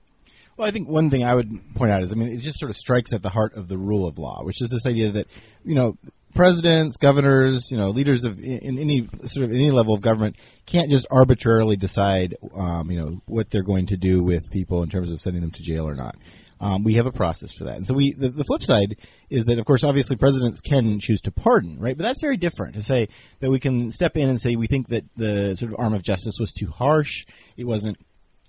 [0.56, 2.70] Well, I think one thing I would point out is, I mean, it just sort
[2.70, 5.28] of strikes at the heart of the rule of law, which is this idea that,
[5.66, 5.98] you know,
[6.34, 10.90] presidents, governors, you know, leaders of in, any sort of any level of government can't
[10.90, 15.12] just arbitrarily decide, um, you know, what they're going to do with people in terms
[15.12, 16.16] of sending them to jail or not.
[16.60, 18.14] Um, we have a process for that, and so we.
[18.14, 18.96] The, the flip side
[19.30, 21.98] is that, of course, obviously presidents can choose to pardon, right?
[21.98, 23.10] But that's very different to say
[23.42, 26.04] that we can step in and say we think that the sort of arm of
[26.04, 27.26] justice was too harsh.
[27.58, 27.98] It wasn't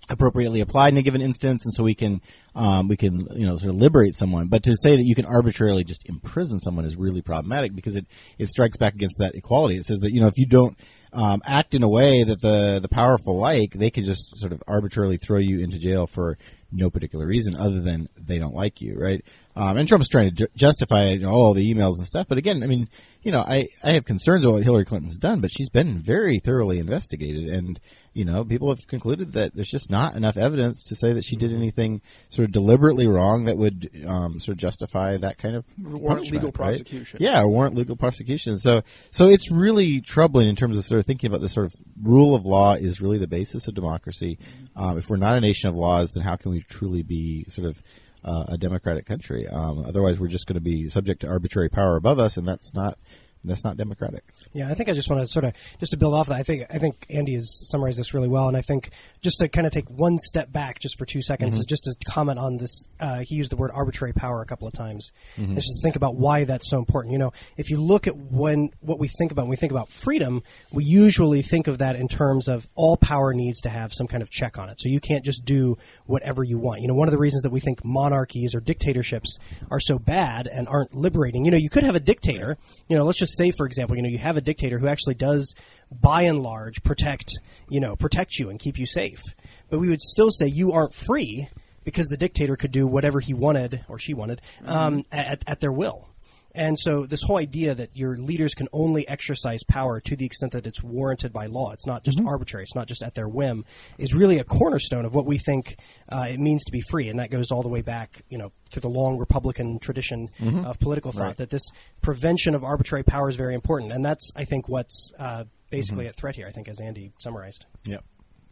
[0.09, 2.21] appropriately applied in a given instance, and so we can
[2.53, 4.47] um, we can you know sort of liberate someone.
[4.47, 8.05] But to say that you can arbitrarily just imprison someone is really problematic because it
[8.37, 9.77] it strikes back against that equality.
[9.77, 10.77] It says that you know if you don't
[11.13, 14.61] um, act in a way that the the powerful like, they can just sort of
[14.67, 16.37] arbitrarily throw you into jail for
[16.71, 19.23] no particular reason other than they don't like you, right?
[19.55, 22.27] Um, and Trump's trying to ju- justify you know, all the emails and stuff.
[22.27, 22.89] But again, I mean,
[23.25, 26.37] you know, I, I have concerns about what Hillary Clinton's done, but she's been very
[26.37, 27.49] thoroughly investigated.
[27.49, 27.79] And,
[28.13, 31.35] you know, people have concluded that there's just not enough evidence to say that she
[31.35, 35.65] did anything sort of deliberately wrong that would um, sort of justify that kind of
[35.81, 36.53] Warrant legal right?
[36.53, 37.17] prosecution.
[37.19, 38.57] Yeah, warrant legal prosecution.
[38.57, 41.73] So, so it's really troubling in terms of sort of thinking about the sort of
[42.03, 44.37] rule of law is really the basis of democracy.
[44.75, 47.67] Um, if we're not a nation of laws, then how can we truly be sort
[47.67, 47.81] of
[48.25, 49.47] uh, a democratic country?
[49.47, 52.73] Um, otherwise, we're just going to be subject to arbitrary power above us, and that's
[52.73, 52.97] not
[53.45, 54.23] that's not democratic.
[54.53, 56.35] Yeah, I think I just want to sort of just to build off that.
[56.35, 58.89] I think I think Andy has summarized this really well, and I think
[59.21, 61.59] just to kind of take one step back, just for two seconds, Mm-hmm.
[61.59, 62.87] is just to comment on this.
[62.99, 65.11] Uh, he used the word arbitrary power a couple of times.
[65.37, 65.55] Mm-hmm.
[65.55, 67.11] Just to think about why that's so important.
[67.11, 69.89] You know, if you look at when what we think about when we think about
[69.89, 74.07] freedom, we usually think of that in terms of all power needs to have some
[74.07, 74.79] kind of check on it.
[74.81, 76.81] So you can't just do whatever you want.
[76.81, 79.37] You know, one of the reasons that we think monarchies or dictatorships
[79.69, 81.45] are so bad and aren't liberating.
[81.45, 82.57] You know, you could have a dictator.
[82.87, 85.15] You know, let's just say, for example, you know, you have a dictator who actually
[85.15, 85.53] does,
[85.91, 87.31] by and large, protect,
[87.69, 89.21] you know, protect you and keep you safe.
[89.69, 91.49] But we would still say you aren't free
[91.83, 95.71] because the dictator could do whatever he wanted or she wanted um, at, at their
[95.71, 96.09] will.
[96.55, 100.53] And so this whole idea that your leaders can only exercise power to the extent
[100.53, 103.65] that it's warranted by law, it's not just arbitrary, it's not just at their whim,
[103.97, 105.77] is really a cornerstone of what we think
[106.09, 107.09] uh, it means to be free.
[107.09, 110.29] And that goes all the way back, you know, to the long Republican tradition
[110.65, 111.63] of political thought, that this
[112.01, 113.91] prevention of arbitrary power is very important.
[113.91, 117.65] And that's, I think, what's uh, basically at threat here, I think, as Andy summarized.
[117.85, 118.03] Yep,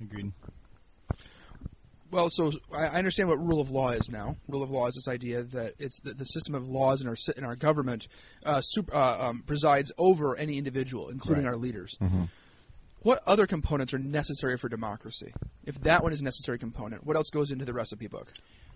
[0.01, 0.31] agreed.
[2.13, 4.38] Well, so I understand what rule of law is now.
[4.47, 7.15] Rule of law is this idea that it's the, the system of laws in our
[7.36, 8.08] in our government
[8.45, 11.49] uh, super, uh, um, presides over any individual, including Right.
[11.54, 11.97] our leaders.
[13.02, 15.34] What other components are necessary for democracy?
[15.65, 18.32] If that one is a necessary component, what else goes into the recipe book?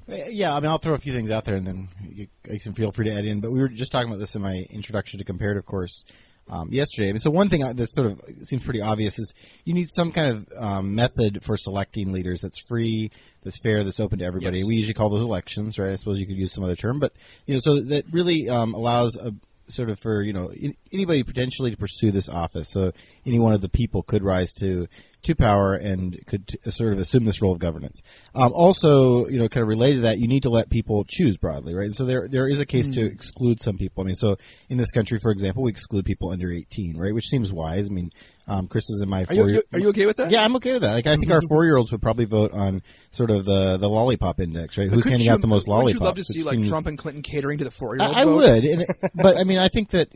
[0.10, 2.60] Uh, Yeah, I mean, I'll throw a few things out there, and then you, you
[2.60, 3.39] can feel free to add in.
[3.39, 6.04] But we were just talking about this in my introduction to comparative course
[6.49, 7.10] um, yesterday.
[7.10, 9.33] I mean, so one thing that sort of seems pretty obvious is
[9.65, 13.12] you need some kind of um, method for selecting leaders that's free,
[13.43, 14.60] that's fair, that's open to everybody.
[14.60, 14.67] Yes.
[14.67, 15.91] We usually call those elections, right?
[15.91, 17.13] I suppose you could use some other term, but
[17.45, 19.33] you know, so that really um, allows a
[19.69, 22.69] sort of for you know in, anybody potentially to pursue this office.
[22.69, 22.91] So
[23.25, 24.88] any one of the people could rise to
[25.27, 28.01] to power and could t- sort of assume this role of governance.
[28.35, 31.37] Um, also, you know, kind of related to that, you need to let people choose
[31.37, 31.93] broadly, right?
[31.93, 34.03] So there there is a case to exclude some people.
[34.03, 34.37] I mean, so
[34.69, 37.13] in this country, for example, we exclude people under eighteen, right?
[37.13, 37.87] Which seems wise.
[37.87, 38.11] I mean.
[38.49, 39.63] Um, Chris is in my Are you, four.
[39.73, 40.31] are you okay with that?
[40.31, 40.93] Yeah, I'm okay with that.
[40.93, 42.81] Like, I think our four year olds would probably vote on
[43.12, 44.88] sort of the the lollipop index, right?
[44.89, 45.93] Who's handing you- out the most lollipops?
[45.95, 48.15] Would you love to see like seems- Trump and Clinton catering to the four-year-old?
[48.15, 50.10] I, I would, it, but I mean, I think that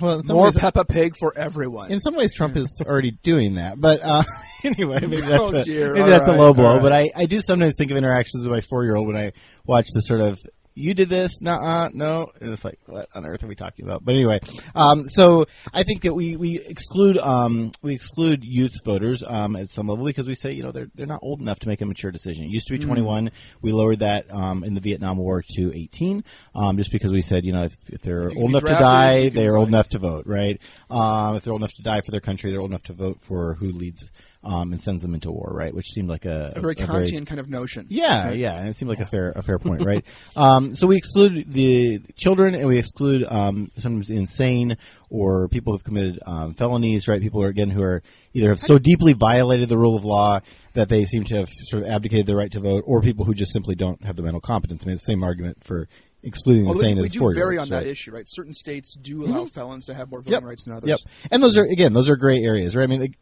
[0.00, 1.90] well, More ways, Peppa Pig for everyone.
[1.90, 3.80] in some ways, Trump is already doing that.
[3.80, 4.22] But uh,
[4.64, 6.74] anyway, maybe that's Oh, a, maybe that's right, a low blow.
[6.74, 6.82] right.
[6.82, 9.32] But I, I do sometimes think of interactions with my four year old when I
[9.66, 10.38] watch the sort of
[10.74, 14.04] you did this, nah, no, and it's like what on earth are we talking about?
[14.04, 14.40] But anyway,
[14.74, 19.70] um, so I think that we we exclude um, we exclude youth voters um, at
[19.70, 21.86] some level because we say you know they're they're not old enough to make a
[21.86, 22.44] mature decision.
[22.46, 22.86] It used to be Mm.
[22.86, 23.30] 21.
[23.60, 27.44] We lowered that um, in the Vietnam War to 18, um, just because we said
[27.44, 29.98] you know if, if they're If old enough be to die, they're old enough to
[29.98, 30.60] vote, right?
[30.90, 33.20] Um, if they're old enough to die for their country, they're old enough to vote
[33.20, 34.08] for who leads
[34.44, 35.74] um, and sends them into war, right?
[35.74, 37.86] Which seemed like a, a very Kantian kind of notion.
[37.88, 40.04] yeah, yeah, and it seemed like a fair a fair point, right?
[40.36, 44.76] um, so we exclude the children, and we exclude um, sometimes insane
[45.10, 47.20] or people who've committed um, felonies, right?
[47.20, 48.02] People who are again who are
[48.34, 50.40] either have so deeply violated the rule of law
[50.74, 53.34] that they seem to have sort of abdicated their right to vote, or people who
[53.34, 54.84] just simply don't have the mental competence.
[54.84, 55.88] I mean, it's the same argument for
[56.22, 58.24] excluding Although insane we, we as do vary on that issue, right?
[58.26, 60.42] Certain states do allow felons to have more voting Yep.
[60.44, 60.88] rights than others.
[60.88, 60.98] Yep.
[61.30, 62.84] And those are again, those are gray areas, right?
[62.84, 63.14] I mean,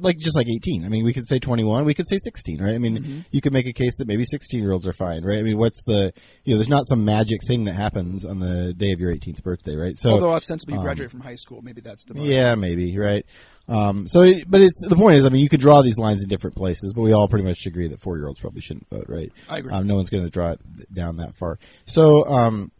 [0.00, 0.84] like, just like 18.
[0.84, 2.74] I mean, we could say 21, we could say 16, right?
[2.74, 3.20] I mean, Mm-hmm.
[3.30, 5.38] you could make a case that maybe 16 year olds are fine, right?
[5.38, 6.12] I mean, what's the,
[6.44, 9.42] you know, there's not some magic thing that happens on the day of your 18th
[9.42, 9.96] birthday, right?
[9.96, 13.24] So, Although ostensibly you um, graduate from high school, maybe that's the yeah, maybe, right?
[13.66, 16.22] Um, so, it, but it's the point is, I mean, you could draw these lines
[16.22, 18.88] in different places, but we all pretty much agree that four year olds probably shouldn't
[18.90, 19.32] vote, right?
[19.48, 19.72] I agree.
[19.72, 20.60] Um, no one's going to draw it
[20.92, 21.58] down that far.
[21.86, 22.70] So, um,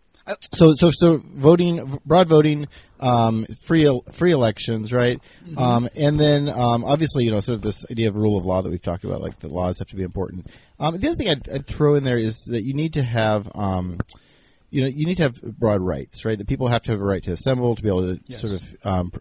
[0.53, 2.69] so, so, so voting, broad voting,
[3.01, 5.21] um, free, free elections, right?
[5.47, 5.59] Mm-hmm.
[5.59, 8.63] Um, and then, um, obviously, you know, sort of this idea of rule of law
[8.63, 10.47] that we've talked about, like the laws have to be important.
[10.81, 13.51] Um, the other thing I'd, I'd throw in there is that you need to have,
[13.55, 13.99] um,
[14.71, 16.37] you know, you need to have broad rights, right?
[16.39, 18.41] That people have to have a right to assemble, to be able to Yes.
[18.41, 19.13] sort of um,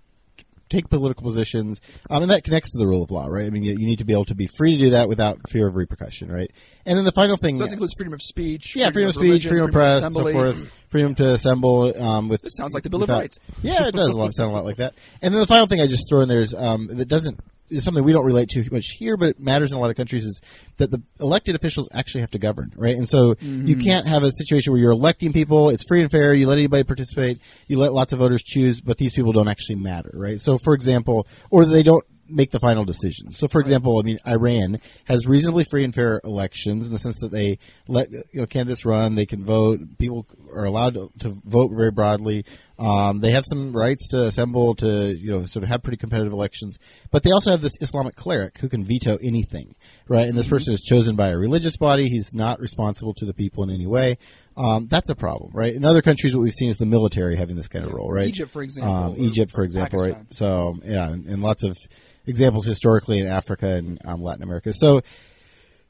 [0.74, 3.46] take political positions, um, and that connects to the rule of law, right?
[3.46, 5.38] I mean, you, you need to be able to be free to do that without
[5.50, 6.52] fear of repercussion, right?
[6.86, 8.76] And then the final thing, So that includes freedom of speech.
[8.76, 11.94] yeah, freedom of speech, religion, freedom of press, so forth, freedom to assemble.
[12.02, 13.40] Um, with This sounds like the Bill of Rights.
[13.62, 14.94] Yeah, it does a lot, sound a lot like that.
[15.22, 17.84] And then the final thing I just throw in there is um, that doesn't is
[17.84, 20.24] something we don't relate to much here, but it matters in a lot of countries.
[20.26, 20.42] Is
[20.78, 22.96] that the elected officials actually have to govern, right?
[22.96, 23.68] And so Mm-hmm.
[23.68, 25.70] you can't have a situation where you're electing people.
[25.70, 26.34] It's free and fair.
[26.34, 27.40] You let anybody participate.
[27.68, 30.40] You let lots of voters choose, but these people don't actually matter, right?
[30.40, 33.32] So, for example, or they don't make the final decision.
[33.32, 37.20] So, for example, I mean, Iran has reasonably free and fair elections in the sense
[37.20, 41.30] that they let you know candidates run, they can vote, people are allowed to, to
[41.46, 42.46] vote very broadly.
[42.80, 46.34] Um, they have some rights to assemble, to you know, sort of have pretty competitive
[46.34, 46.80] elections,
[47.12, 49.76] but they also have this Islamic cleric who can veto anything,
[50.08, 50.28] right?
[50.28, 52.10] And this person is chosen by a religious body.
[52.10, 54.18] He's not responsible to the people in any way.
[54.58, 55.74] Um, that's a problem, right?
[55.74, 58.28] In other countries, what we've seen is the military having this kind of role, right?
[58.28, 60.24] Egypt, for example, Um, Egypt, for example, Pakistan.
[60.24, 60.34] right?
[60.34, 61.78] So yeah, and, and lots of
[62.26, 64.74] examples historically in Africa and um, Latin America.
[64.74, 65.02] So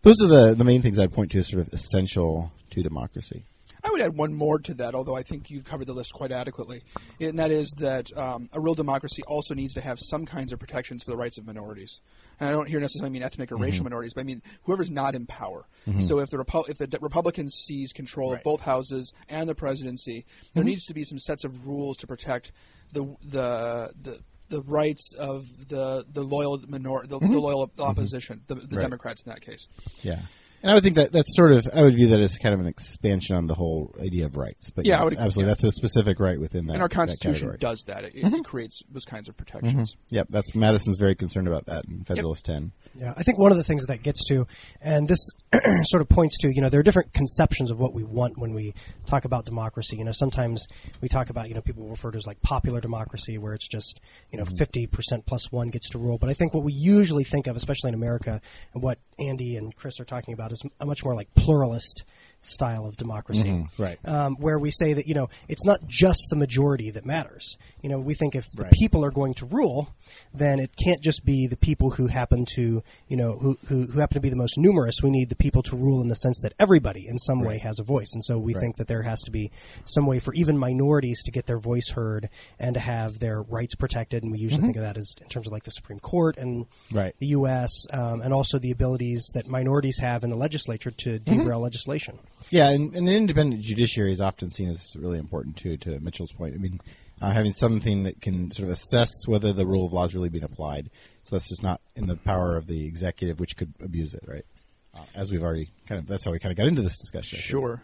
[0.01, 3.45] those are the the main things I'd point to as sort of essential to democracy.
[3.85, 6.31] I would add one more to that, although I think you've covered the list quite
[6.31, 6.83] adequately,
[7.19, 10.59] and that is that um, a real democracy also needs to have some kinds of
[10.59, 11.99] protections for the rights of minorities.
[12.39, 13.63] And I don't here necessarily mean ethnic or Mm-hmm.
[13.65, 15.65] racial minorities, but I mean whoever's not in power.
[15.99, 19.55] So if the Repu- if the de- Republicans seize control of both houses and the
[19.55, 20.49] presidency, Mm-hmm.
[20.53, 22.53] there needs to be some sets of rules to protect
[22.93, 24.19] the the the
[24.49, 28.79] the rights of the the loyal minor the, the loyal opposition, the, the Mm-hmm.
[28.81, 29.67] Democrats in that case.
[30.01, 30.19] Yeah.
[30.63, 32.61] And I would think that that's sort of I would view that as kind of
[32.61, 34.69] an expansion on the whole idea of rights.
[34.69, 35.47] But Yeah, yes, would- absolutely, yeah.
[35.49, 36.73] that's a specific right within that.
[36.73, 37.57] And our Constitution category.
[37.57, 37.67] Mm-hmm.
[37.69, 38.03] does that.
[38.05, 39.95] It, it creates those kinds of protections.
[40.09, 42.71] Yep, that's Madison's very concerned about that in Federalist Ten.
[42.95, 44.47] Yeah, I think one of the things that gets to,
[44.81, 45.19] and this
[45.83, 48.53] sort of points to, you know, there are different conceptions of what we want when
[48.53, 48.73] we
[49.05, 49.97] talk about democracy.
[49.97, 50.65] You know, sometimes
[51.01, 53.99] we talk about, you know, people refer to as like popular democracy, where it's just,
[54.31, 56.17] you know, 50 percent plus one gets to rule.
[56.17, 58.39] But I think what we usually think of, especially in America,
[58.73, 62.03] and what Andy and Chris are talking about, is much more like pluralist
[62.45, 63.97] style of democracy, right.
[64.05, 67.57] Um, where we say that you know it's not just the majority that matters.
[67.81, 69.89] You know, we think if the people are going to rule,
[70.33, 73.99] then it can't just be the people who happen to, you know, who, who, who
[73.99, 75.01] happen to be the most numerous.
[75.03, 77.79] We need the people to rule in the sense that everybody in some way has
[77.79, 78.09] a voice.
[78.13, 79.51] And so we think that there has to be
[79.83, 83.75] some way for even minorities to get their voice heard and to have their rights
[83.75, 84.23] protected.
[84.23, 86.65] And we usually think of that as in terms of like the Supreme Court and
[86.93, 87.13] Right.
[87.19, 87.69] the U.S.
[87.91, 92.17] Um, and also the abilities that minorities have in the legislature to derail legislation.
[92.49, 95.77] Yeah, and, and an independent judiciary is often seen as really important too.
[95.77, 96.79] To Mitchell's point, I mean,
[97.21, 100.29] uh, having something that can sort of assess whether the rule of law is really
[100.29, 100.89] being applied,
[101.23, 104.45] so that's just not in the power of the executive, which could abuse it, right?
[104.95, 107.39] Uh, as we've already kind of that's how we kind of got into this discussion.
[107.39, 107.81] Sure.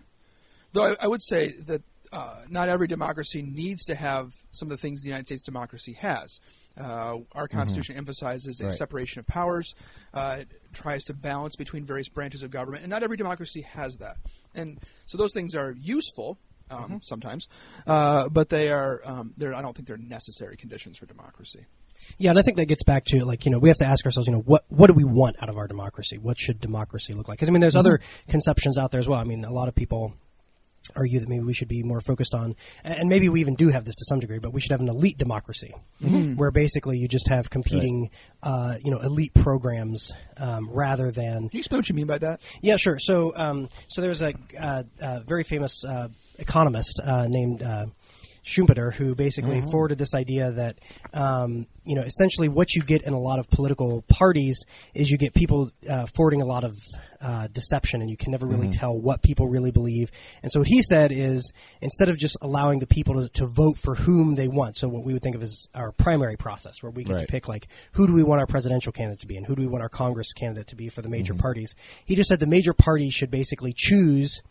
[0.74, 4.72] Though I, I would say that uh, not every democracy needs to have some of
[4.72, 6.39] the things the United States democracy has.
[6.80, 8.74] Uh, our Constitution emphasizes a Right.
[8.74, 9.76] separation of powers.
[10.13, 13.98] Uh, it tries to balance between various branches of government, and not every democracy has
[13.98, 14.18] that.
[14.56, 16.38] And so those things are useful
[16.72, 17.48] um, sometimes,
[17.88, 19.02] uh, but they are.
[19.04, 21.65] Um, they're, I don't think they're necessary conditions for democracy.
[22.18, 24.06] Yeah, and I think that gets back to like you know we have to ask
[24.06, 26.18] ourselves you know what what do we want out of our democracy?
[26.18, 27.38] What should democracy look like?
[27.38, 29.20] Because I mean, there's other conceptions out there as well.
[29.20, 30.13] I mean, a lot of people
[30.96, 33.86] argue that maybe we should be more focused on, and maybe we even do have
[33.86, 37.28] this to some degree, but we should have an elite democracy where basically you just
[37.28, 38.10] have competing,
[38.44, 42.18] uh, you know, elite programs um, rather than Can you explain what you mean by
[42.20, 42.42] that?
[42.62, 42.98] yeah, sure.
[43.00, 47.88] So, um, so there's a uh, uh, very famous uh, economist uh, named uh,
[48.49, 50.79] Schumpeter who basically forwarded this idea that
[51.13, 55.17] um, you know essentially what you get in a lot of political parties is you
[55.17, 56.75] get people uh, forwarding a lot of
[57.21, 60.09] uh, deception, and you can never really tell what people really believe.
[60.41, 63.77] And so what he said is instead of just allowing the people to, to vote
[63.77, 66.91] for whom they want, so what we would think of as our primary process, where
[66.91, 69.45] we get to pick like who do we want our presidential candidate to be, and
[69.45, 71.75] who do we want our Congress candidate to be for the major parties.
[72.05, 74.41] He just said the major parties should basically choose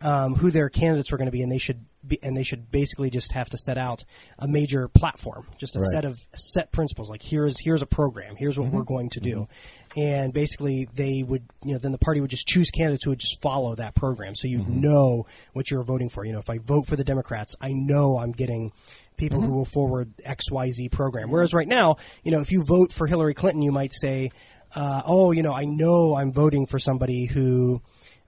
[0.00, 2.70] um, who their candidates were going to be, and they should be, and they should
[2.70, 4.04] basically just have to set out
[4.38, 5.90] a major platform, just a Right.
[5.92, 7.10] set of set principles.
[7.10, 8.76] Like here's here's a program, here's what mm-hmm.
[8.76, 10.00] we're going to do, mm-hmm.
[10.00, 13.18] and basically they would you know then the party would just choose candidates who would
[13.18, 14.80] just follow that program, so you mm-hmm.
[14.80, 16.24] know what you're voting for.
[16.24, 18.72] You know, if I vote for the Democrats, I know I'm getting
[19.16, 21.30] people who will forward X Y Z program.
[21.30, 24.30] Whereas right now, you know, if you vote for Hillary Clinton, you might say,
[24.74, 27.82] uh, oh, you know, I know I'm voting for somebody who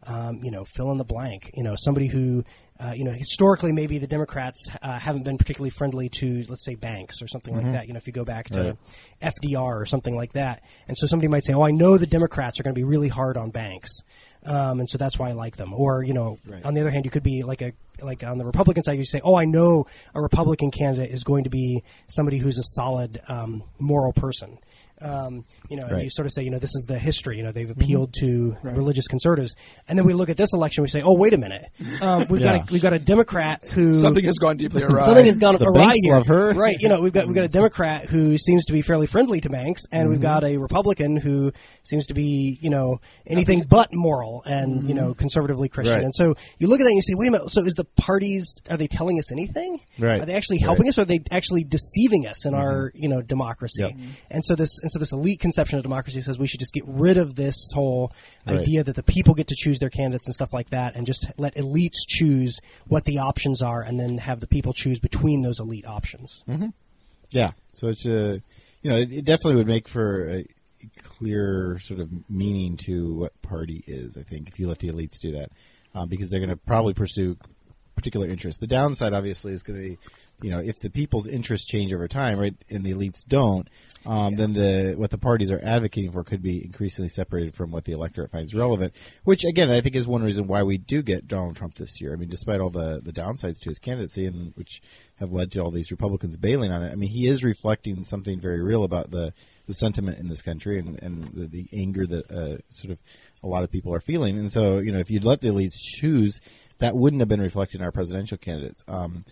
[0.06, 1.50] um, you know, fill in the blank.
[1.54, 2.44] You know, somebody who,
[2.82, 6.74] uh, you know, historically maybe the Democrats uh, haven't been particularly friendly to, let's say,
[6.74, 7.86] banks or something like that.
[7.86, 8.76] You know, if you go back to
[9.22, 12.58] FDR or something like that, and so somebody might say, "Oh, I know the Democrats
[12.58, 13.90] are going to be really hard on banks."
[14.44, 15.72] Um, and so that's why I like them.
[15.72, 18.44] Or you know, on the other hand, you could be like a like on the
[18.44, 22.38] Republican side, you say, "Oh, I know a Republican candidate is going to be somebody
[22.38, 24.58] who's a solid um, moral person."
[25.02, 26.04] Um, you know, and Right.
[26.04, 27.36] you sort of say, you know, this is the history.
[27.38, 29.54] You know, they've appealed to religious conservatives,
[29.88, 31.66] and then we look at this election, we say, oh, wait a minute,
[32.00, 32.58] um, we've Yeah.
[32.58, 35.04] got a, we've got a Democrat who Something has gone deeply awry.
[35.04, 36.12] something has gone The awry banks here.
[36.14, 36.52] love her.
[36.54, 36.76] right?
[36.80, 39.48] You know, we've got we've got a Democrat who seems to be fairly friendly to
[39.50, 40.10] banks, and Mm-hmm.
[40.12, 41.52] we've got a Republican who
[41.84, 45.96] seems to be, you know, anything but moral and you know conservatively Christian.
[45.96, 46.04] Right.
[46.04, 47.84] And so you look at that and you say, wait a minute, so is the
[47.96, 49.80] parties are they telling us anything?
[49.98, 50.20] Right.
[50.20, 50.66] Are they actually Right.
[50.66, 50.98] helping us?
[50.98, 53.82] Or are they actually deceiving us in our you know democracy?
[53.82, 53.92] Yep.
[54.30, 56.84] And so this and so this elite conception of democracy says we should just get
[56.86, 58.12] rid of this whole
[58.46, 58.60] Right.
[58.60, 61.26] idea that the people get to choose their candidates and stuff like that, and just
[61.38, 65.60] let elites choose what the options are, and then have the people choose between those
[65.60, 66.42] elite options.
[67.30, 67.52] Yeah.
[67.72, 68.42] So it's a,
[68.82, 70.44] you know, it, it definitely would make for a
[71.02, 74.16] clear sort of meaning to what party is.
[74.16, 75.50] I think if you let the elites do that,
[75.94, 77.36] um, because they're going to probably pursue
[77.94, 78.58] particular interests.
[78.58, 79.98] The downside, obviously, is going to be,
[80.42, 83.68] you know, if the people's interests change over time, right, and the elites don't,
[84.04, 87.84] um, then the what the parties are advocating for could be increasingly separated from what
[87.84, 88.92] the electorate finds relevant.
[89.24, 92.12] Which, again, I think is one reason why we do get Donald Trump this year.
[92.12, 94.82] I mean, despite all the the downsides to his candidacy, and which
[95.16, 96.92] have led to all these Republicans bailing on it.
[96.92, 99.32] I mean, he is reflecting something very real about the
[99.66, 102.98] the sentiment in this country and and the, the anger that uh, sort of
[103.42, 104.38] a lot of people are feeling.
[104.38, 106.40] And so, you know, if you'd let the elites choose,
[106.78, 108.84] that wouldn't have been reflected in our presidential candidates.
[108.88, 109.24] Um,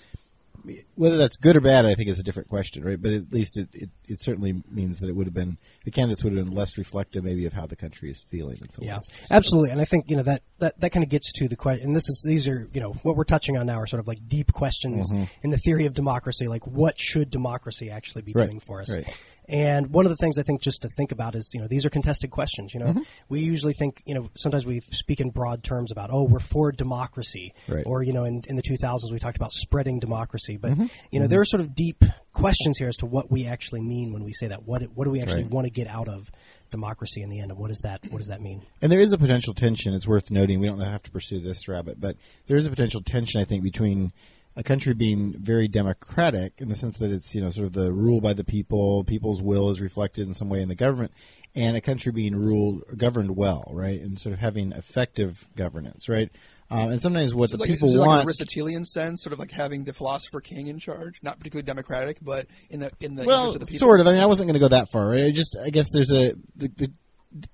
[0.95, 3.01] whether that's good or bad, I think is a different question, right?
[3.01, 6.23] But at least it, it, it certainly means that it would have been the candidates
[6.25, 8.57] would have been less reflective, maybe, of how the country is feeling.
[8.61, 9.11] In some Yeah, ways.
[9.31, 9.71] absolutely.
[9.71, 11.87] And I think you know that that, that kind of gets to the question.
[11.87, 14.09] And this is these are you know what we're touching on now are sort of
[14.09, 15.11] like deep questions
[15.43, 16.47] in the theory of democracy.
[16.47, 18.95] Like what should democracy actually be Right, doing for us?
[18.95, 19.07] right.
[19.49, 21.85] And one of the things I think just to think about is you know these
[21.85, 22.73] are contested questions.
[22.75, 23.03] You know, Mm-hmm.
[23.29, 26.71] we usually think you know sometimes we speak in broad terms about oh we're for
[26.73, 27.85] democracy, Right.
[27.87, 30.57] or you know in, in the 2000s we talked about spreading democracy.
[30.57, 30.87] But Mm-hmm.
[31.11, 34.13] you know there are sort of deep questions here as to what we actually mean
[34.13, 34.67] when we say that.
[34.67, 35.51] What what do we actually Right.
[35.51, 36.31] want to get out of
[36.71, 38.63] democracy in the end, and what does that what does that mean?
[38.81, 39.95] And there is a potential tension.
[39.95, 40.61] It's worth noting.
[40.61, 42.17] We don't have to pursue this rabbit, but
[42.47, 44.13] there is a potential tension, I think, between
[44.57, 47.93] a country being very democratic in the sense that it's you know sort of the
[47.93, 51.13] rule by the people, people's will is reflected in some way in the government,
[51.55, 56.31] and a country being ruled governed well, right, and sort of having effective governance, right.
[56.71, 58.21] Um, and sometimes what So the like, people like want.
[58.21, 62.19] an Aristotelian sense, sort of like having the philosopher king in charge, not particularly democratic,
[62.23, 63.89] but in the in the well, interest of the people.
[63.89, 64.07] sort of.
[64.07, 65.09] I mean, I wasn't going to go that far.
[65.09, 65.25] Right?
[65.25, 66.93] I just, I guess there's a the, the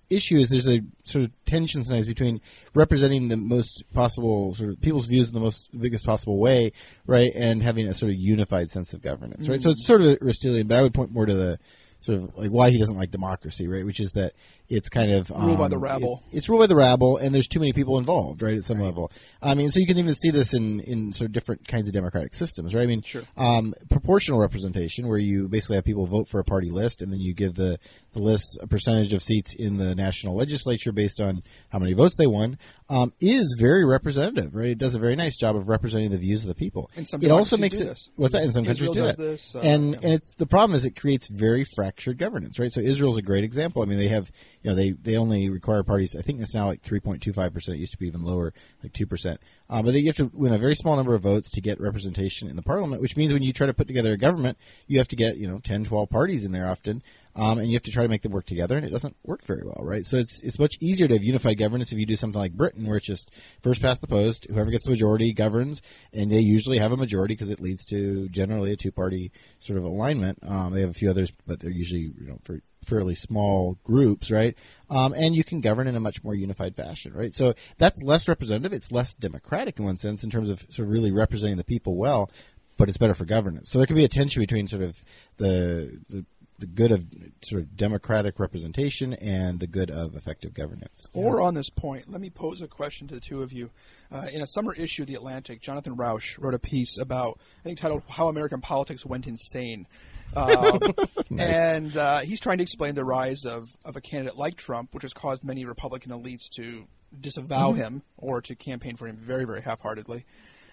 [0.09, 2.41] issue is there's a sort of tension sometimes between
[2.75, 6.73] representing the most possible sort of people's views in the most the biggest possible way,
[7.07, 9.61] right, and having a sort of unified sense of governance, right.
[9.61, 11.59] So it's sort of Aristotelian, but I would point more to the
[12.01, 13.85] sort of like why he doesn't like democracy, right?
[13.85, 14.33] Which is that
[14.69, 16.23] it's kind of Ruled by the um, rabble.
[16.27, 18.57] It's, it's ruled by the rabble, and there's too many people involved, right?
[18.57, 21.33] At some level, I mean, so you can even see this in in sort of
[21.33, 22.83] different kinds of democratic systems, right?
[22.83, 23.23] I mean, Sure.
[23.37, 27.21] um, proportional representation, where you basically have people vote for a party list, and then
[27.21, 27.79] you give the
[28.13, 32.17] the list a percentage of seats in the national legislature based on how many votes
[32.17, 32.59] they won,
[32.89, 34.69] um, is very representative, right?
[34.69, 36.91] It does a very nice job of representing the views of the people.
[36.97, 38.09] And some it also makes do it this.
[38.17, 38.43] what's that?
[38.45, 39.99] In some Israel countries do that, this, uh, and yeah.
[40.03, 42.73] and it's the problem is it creates very fractured governance, right?
[42.73, 43.83] So Israel's a great example.
[43.83, 44.31] I mean, they have
[44.67, 46.17] you know they they only require parties.
[46.17, 47.77] I think it's now like three point two five percent.
[47.77, 48.53] It used to be even lower,
[48.83, 49.41] like two percent.
[49.71, 51.81] Um, but then you have to win a very small number of votes to get
[51.81, 54.59] representation in the parliament, which means when you try to put together a government,
[54.89, 57.01] you have to get you know 10, 12 parties in there often.
[57.37, 59.45] Um, and you have to try to make them work together, and it doesn't work
[59.45, 60.07] very well, right?
[60.07, 62.87] So it's it's much easier to have unified governance if you do something like Britain,
[62.87, 63.31] where it's just
[63.63, 65.81] first past the post, whoever gets the majority governs,
[66.13, 69.79] and they usually have a majority because it leads to generally a two party sort
[69.79, 70.39] of alignment.
[70.43, 74.31] Um, they have a few others, but they're usually you know for fairly small groups,
[74.31, 74.57] right?
[74.89, 77.35] Um, and you can govern in a much more unified fashion, right?
[77.35, 78.73] So that's less representative.
[78.73, 81.97] It's less democratic in one sense in terms of sort of really representing the people
[81.97, 82.31] well,
[82.77, 83.71] but it's better for governance.
[83.71, 85.03] So there could be a tension between sort of
[85.39, 86.25] the the
[86.59, 87.05] the good of
[87.43, 91.07] sort of democratic representation and the good of effective governance.
[91.13, 93.71] Or on this point, let me pose a question to the two of you.
[94.11, 97.63] Uh, in a summer issue of The Atlantic, Jonathan Rauch wrote a piece about, I
[97.65, 99.87] think, titled "How American Politics Went Insane."
[100.35, 100.81] Um,
[101.39, 105.03] And uh, he's trying to explain the rise of, of a candidate like Trump, which
[105.03, 106.87] has caused many Republican elites to
[107.19, 107.81] disavow Mm-hmm.
[107.81, 110.25] him or to campaign for him very, very half heartedly.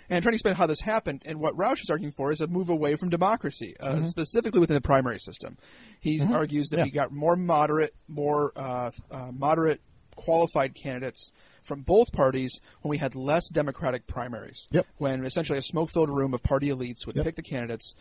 [0.09, 2.47] And trying to explain how this happened, and what Rauch is arguing for is a
[2.47, 4.03] move away from democracy, uh, Mm-hmm.
[4.03, 5.57] specifically within the primary system.
[5.99, 6.83] He argues that Yeah.
[6.85, 9.81] we got more moderate, more uh, uh, moderate
[10.15, 11.31] qualified candidates
[11.63, 14.67] from both parties when we had less democratic primaries.
[14.71, 14.85] Yep.
[14.97, 17.25] When essentially a smoke-filled room of party elites would Yep.
[17.25, 17.93] pick the candidates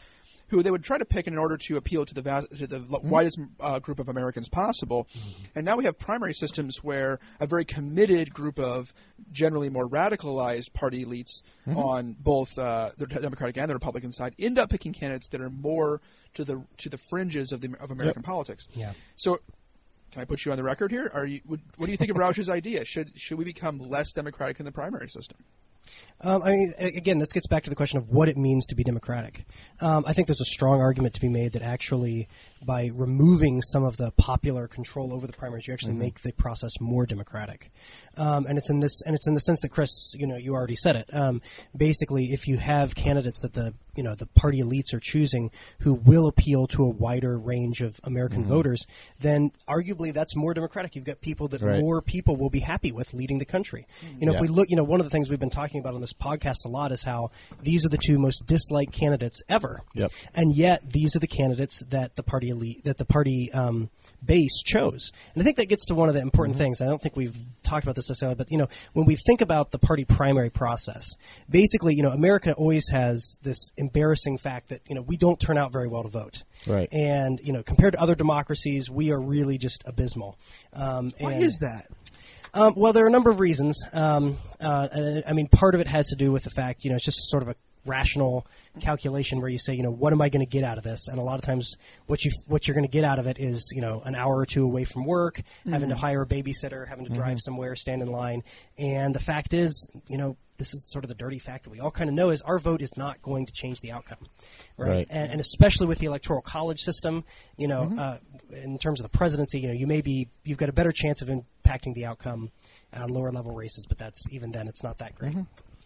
[0.52, 2.78] who they would try to pick in order to appeal to the vast, to the
[2.80, 3.08] Mm-hmm.
[3.08, 5.08] widest uh, group of Americans possible.
[5.54, 8.92] And now we have primary systems where a very committed group of
[9.32, 11.78] generally more radicalized party elites Mm-hmm.
[11.78, 15.50] on both uh, the Democratic and the Republican side end up picking candidates that are
[15.50, 16.00] more
[16.34, 18.68] to the to the fringes of the of American politics.
[18.74, 18.92] Yeah.
[19.16, 19.38] So
[20.10, 21.10] can I put you on the record here?
[21.14, 21.40] Are you?
[21.46, 22.84] What do you think of Rauch's idea?
[22.84, 25.38] Should should we become less democratic in the primary system?
[26.24, 28.76] Um, I mean, again, this gets back to the question of what it means to
[28.76, 29.44] be democratic.
[29.80, 32.28] Um, I think there's a strong argument to be made that actually,
[32.64, 36.70] by removing some of the popular control over the primaries, you actually make the process
[36.80, 37.72] more democratic.
[38.16, 40.54] Um, and it's in this, and it's in the sense that Chris, you know, you
[40.54, 41.12] already said it.
[41.12, 41.42] Um,
[41.76, 45.92] basically, if you have candidates that the you know the party elites are choosing who
[45.92, 48.86] will appeal to a wider range of American voters,
[49.20, 50.94] then arguably that's more democratic.
[50.96, 51.80] You've got people that Right.
[51.80, 53.86] more people will be happy with leading the country.
[54.18, 55.94] You know, if we look, you know, one of the things we've been talking about
[55.94, 57.30] on this podcast a lot is how
[57.62, 59.82] these are the two most disliked candidates ever.
[59.94, 60.12] Yep.
[60.34, 63.90] And yet these are the candidates that the party elite, that the party um,
[64.24, 65.12] base chose.
[65.34, 66.80] And I think that gets to one of the important things.
[66.80, 69.70] I don't think we've talked about this necessarily, but you know, when we think about
[69.70, 71.06] the party primary process,
[71.48, 75.58] basically, you know, America always has this embarrassing fact that you know we don't turn
[75.58, 76.44] out very well to vote.
[76.66, 76.92] Right.
[76.92, 80.38] And you know, compared to other democracies, we are really just abysmal.
[80.72, 81.86] Um, Why and- is that?
[82.54, 83.82] Um, well, there are a number of reasons.
[83.92, 86.96] Um, uh, I mean, part of it has to do with the fact, you know,
[86.96, 88.46] it's just sort of a rational
[88.80, 91.08] calculation where you say, you know, what am I going to get out of this?
[91.08, 91.76] And a lot of times,
[92.06, 94.36] what you what you're going to get out of it is, you know, an hour
[94.36, 98.02] or two away from work, having to hire a babysitter, having to drive somewhere, stand
[98.02, 98.42] in line.
[98.78, 101.80] And the fact is, you know, this is sort of the dirty fact that we
[101.80, 104.18] all kind of know is our vote is not going to change the outcome,
[104.76, 104.88] right?
[104.88, 105.06] Right.
[105.10, 107.24] And, and especially with the electoral college system,
[107.56, 108.18] you know, uh,
[108.52, 111.22] in terms of the presidency, you know, you may be you've got a better chance
[111.22, 112.50] of impacting the outcome
[112.92, 115.34] on lower level races, but that's even then it's not that great.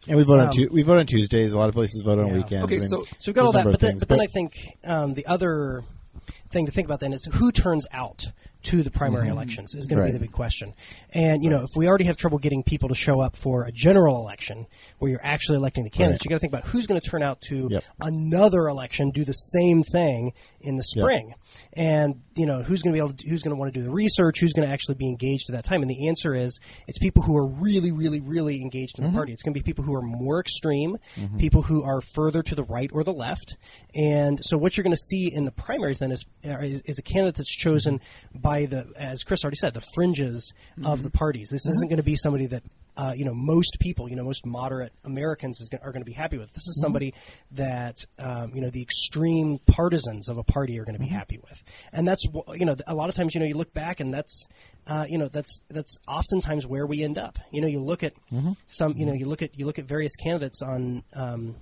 [0.08, 1.52] And we vote on Um, tu- we vote on Tuesdays.
[1.52, 2.32] A lot of places vote on Yeah.
[2.34, 2.64] weekends.
[2.64, 4.26] Okay, I mean, so- So we've got all that, but then, things, but then I
[4.26, 5.82] think um, the other
[6.50, 8.24] thing to think about then is who turns out
[8.66, 9.32] to the primary mm-hmm.
[9.32, 10.74] elections is going to be the big question.
[11.12, 13.72] And you know, if we already have trouble getting people to show up for a
[13.72, 14.66] general election
[14.98, 16.24] where you're actually electing the candidates, Right.
[16.24, 17.84] you got to think about who's going to turn out to Yep.
[18.00, 21.34] another election, do the same thing in the spring,
[21.74, 23.84] and you know who's going to be able to, who's going to want to do
[23.84, 25.82] the research, who's going to actually be engaged at that time.
[25.82, 26.58] And the answer is
[26.88, 29.16] it's people who are really, really, really engaged in the mm-hmm.
[29.16, 29.32] party.
[29.32, 31.38] It's going to be people who are more extreme, mm-hmm.
[31.38, 33.56] people who are further to the right or the left,
[33.94, 37.02] and so what you're going to see in the primaries then is is, is a
[37.02, 38.00] candidate that's chosen
[38.34, 40.54] by the, as Chris already said, the fringes
[40.84, 41.50] of the parties.
[41.50, 42.62] This isn't going to be somebody that
[42.96, 46.14] uh, you know most people, you know most moderate Americans is, are going to be
[46.14, 46.50] happy with.
[46.52, 47.12] This is somebody
[47.52, 51.38] that um, you know the extreme partisans of a party are going to be happy
[51.38, 54.14] with, and that's you know a lot of times you know you look back and
[54.14, 54.46] that's
[54.86, 57.38] uh, you know that's that's oftentimes where we end up.
[57.52, 58.14] You know you look at
[58.66, 61.56] some you know you look at you look at various candidates on um,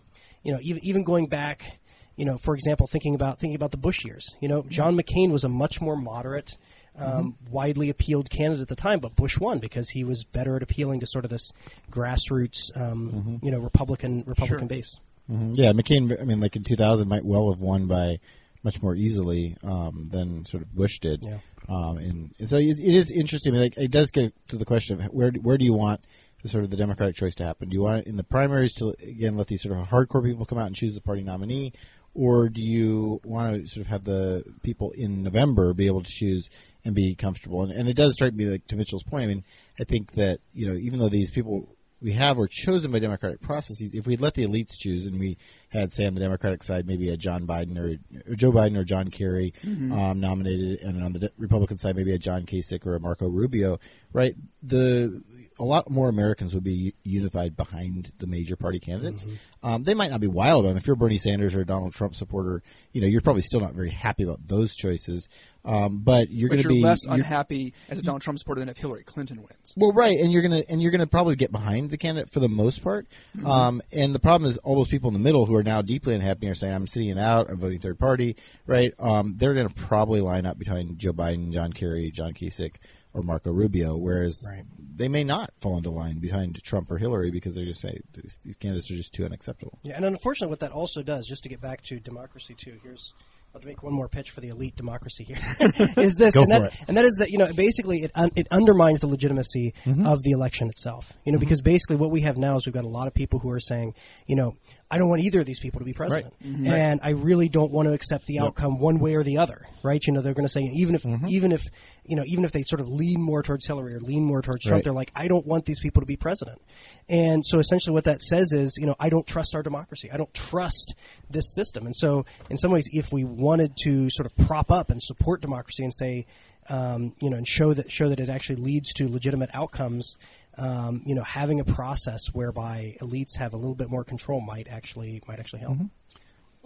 [0.44, 1.80] you know even even going back
[2.16, 4.36] you know, for example, thinking about thinking about the Bush years.
[4.40, 6.56] You know, John McCain was a much more moderate
[6.98, 10.62] um, widely appealed candidate at the time, but Bush won because he was better at
[10.62, 11.52] appealing to sort of this
[11.90, 14.98] grassroots, um, you know, Republican Republican base.
[15.30, 15.56] Mhm.
[15.56, 16.20] Yeah, McCain.
[16.20, 18.18] I mean, like in 2000, might well have won by
[18.62, 21.22] much more easily um, than sort of Bush did.
[21.22, 21.38] Yeah.
[21.68, 23.52] Um, and, and so it, it is interesting.
[23.52, 26.00] I mean, like, it does get to the question of where where do you want
[26.42, 27.70] the sort of the Democratic choice to happen?
[27.70, 30.44] Do you want it in the primaries to again let these sort of hardcore people
[30.44, 31.72] come out and choose the party nominee,
[32.14, 36.10] or do you want to sort of have the people in November be able to
[36.10, 36.48] choose
[36.84, 37.62] and be comfortable?
[37.62, 39.24] And, and it does strike me, like to Mitchell's point.
[39.24, 39.44] I mean,
[39.78, 41.68] I think that you know even though these people
[42.04, 43.94] we have were chosen by democratic processes.
[43.94, 45.38] If we let the elites choose, and we
[45.70, 47.96] had, say, on the Democratic side, maybe a John Biden or,
[48.30, 52.18] or Joe Biden or John Kerry um, nominated, and on the Republican side, maybe a
[52.18, 53.80] John Kasich or a Marco Rubio,
[54.14, 54.34] right?
[54.62, 55.22] The
[55.58, 59.24] a lot more Americans would be unified behind the major party candidates.
[59.62, 60.76] Um, they might not be wild on.
[60.76, 62.62] If you're Bernie Sanders or a Donald Trump supporter,
[62.92, 65.28] you know you're probably still not very happy about those choices.
[65.64, 68.76] Um, but you're going to be less unhappy as a Donald Trump supporter than if
[68.76, 69.72] Hillary Clinton wins.
[69.76, 72.48] well, right, and you're gonna and you're gonna probably get behind the candidate for the
[72.48, 73.06] most part.
[73.36, 73.46] Mm-hmm.
[73.46, 76.14] Um, and the problem is all those people in the middle who are now deeply
[76.14, 77.48] unhappy are saying, "I'm sitting it out.
[77.48, 78.36] I'm voting third party."
[78.66, 78.92] Right?
[78.98, 82.74] Um, they're gonna probably line up behind Joe Biden, John Kerry, John Kasich,
[83.14, 84.64] or Marco Rubio, whereas Right.
[84.96, 88.38] they may not fall into line behind Trump or Hillary because they just say these,
[88.44, 89.78] these candidates are just too unacceptable.
[89.82, 93.14] Yeah, and unfortunately, what that also does, just to get back to democracy too, here's
[93.54, 95.36] I'll make one more pitch for the elite democracy here.
[95.96, 99.00] is this and, that, and that is that you know basically it un, it undermines
[99.00, 100.06] the legitimacy Mm-hmm.
[100.06, 101.12] of the election itself.
[101.24, 103.38] You know because basically what we have now is we've got a lot of people
[103.38, 103.94] who are saying
[104.26, 104.56] you know
[104.90, 106.66] I don't want either of these people to be president, Mm-hmm.
[106.72, 109.66] and I really don't want to accept the outcome one way or the other.
[109.82, 110.04] Right?
[110.06, 111.28] You know they're going to say even if Mm-hmm.
[111.28, 111.62] even if
[112.04, 114.62] you know even if they sort of lean more towards Hillary or lean more towards
[114.64, 114.84] Trump, Right.
[114.84, 116.60] they're like I don't want these people to be president.
[117.08, 120.10] And so essentially what that says is, you know, I don't trust our democracy.
[120.12, 120.94] I don't trust
[121.30, 121.84] this system.
[121.86, 125.40] And so in some ways, if we wanted to sort of prop up and support
[125.40, 126.26] democracy and say,
[126.68, 130.16] um, you know, and show that show that it actually leads to legitimate outcomes,
[130.56, 134.66] um, you know, having a process whereby elites have a little bit more control might
[134.68, 135.78] actually might actually help.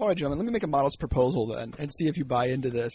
[0.00, 2.46] All right, gentlemen, let me make a modest proposal then, and see if you buy
[2.46, 2.92] into this.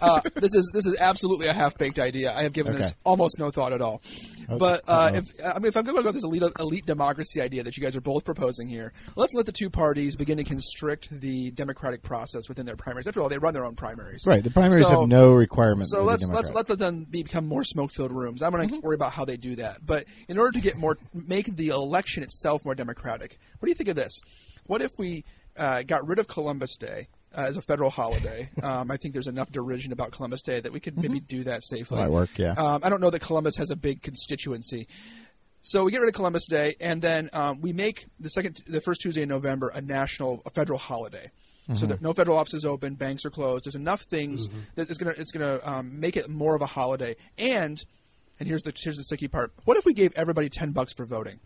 [0.00, 2.32] Uh, this is this is absolutely a half baked idea.
[2.34, 4.02] I have given this almost no thought at all.
[4.48, 7.40] But uh, if I mean, if I'm going to go with this elite elite democracy
[7.40, 10.44] idea that you guys are both proposing here, let's let the two parties begin to
[10.44, 13.06] constrict the democratic process within their primaries.
[13.06, 14.24] After all, they run their own primaries.
[14.26, 14.42] Right.
[14.42, 15.92] The primaries So- have no requirements.
[15.92, 16.68] So let's let's Democrat.
[16.68, 18.42] let them become more smoke-filled rooms.
[18.42, 18.80] I'm going Mm-hmm.
[18.80, 19.86] to worry about how they do that.
[19.86, 23.38] But in order to get more, make the election itself more democratic.
[23.60, 24.20] What do you think of this?
[24.66, 25.24] What if we
[25.56, 28.50] uh, got rid of Columbus Day uh, as a federal holiday?
[28.62, 31.64] um, I think there's enough derision about Columbus Day that we could maybe do that
[31.64, 31.98] safely.
[31.98, 32.52] Might work, yeah.
[32.52, 34.88] Um, I don't know that Columbus has a big constituency.
[35.62, 38.80] So we get rid of Columbus Day, and then um, we make the second, the
[38.80, 41.30] first Tuesday in November a national, a federal holiday.
[41.74, 43.64] So that no federal offices open, banks are closed.
[43.64, 47.14] There's enough things that it's gonna it's gonna um, make it more of a holiday.
[47.38, 47.80] And
[48.40, 49.52] and here's the here's the sticky part.
[49.66, 51.38] What if we gave everybody ten bucks for voting?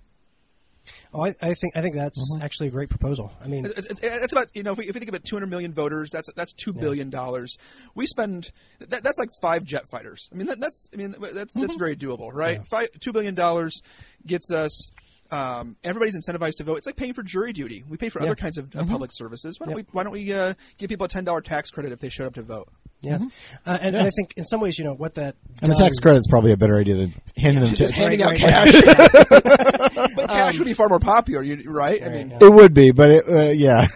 [1.12, 3.32] Oh, I, I think I think that's actually a great proposal.
[3.42, 5.46] I mean, It's, it's, it's about you know if we, if we think about 200
[5.46, 7.56] million voters, that's that's two billion dollars.
[7.94, 10.28] We spend that, that's like five jet fighters.
[10.32, 12.64] I mean that, that's I mean that's that's very doable, right?
[12.66, 13.80] Five two billion dollars
[14.26, 14.90] gets us.
[15.30, 16.76] Um, everybody's incentivized to vote.
[16.76, 17.82] It's like paying for jury duty.
[17.88, 19.58] We pay for other kinds of uh, public services.
[19.58, 21.98] Why don't we Why don't we uh, give people a ten dollar tax credit if
[22.00, 22.68] they showed up to vote?
[23.04, 23.18] Yeah,
[23.66, 25.78] uh, and, and I think in some ways, you know, what that and the does-
[25.78, 27.76] tax credit's probably a better idea than handing them to.
[27.76, 28.72] Just handing out right, cash,
[30.16, 32.02] but cash would be far more popular, you, right?
[32.02, 33.86] I mean, It would be, but it, uh, yeah.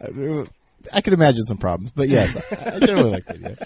[0.92, 3.56] I could imagine some problems, but yes, I I generally like the idea.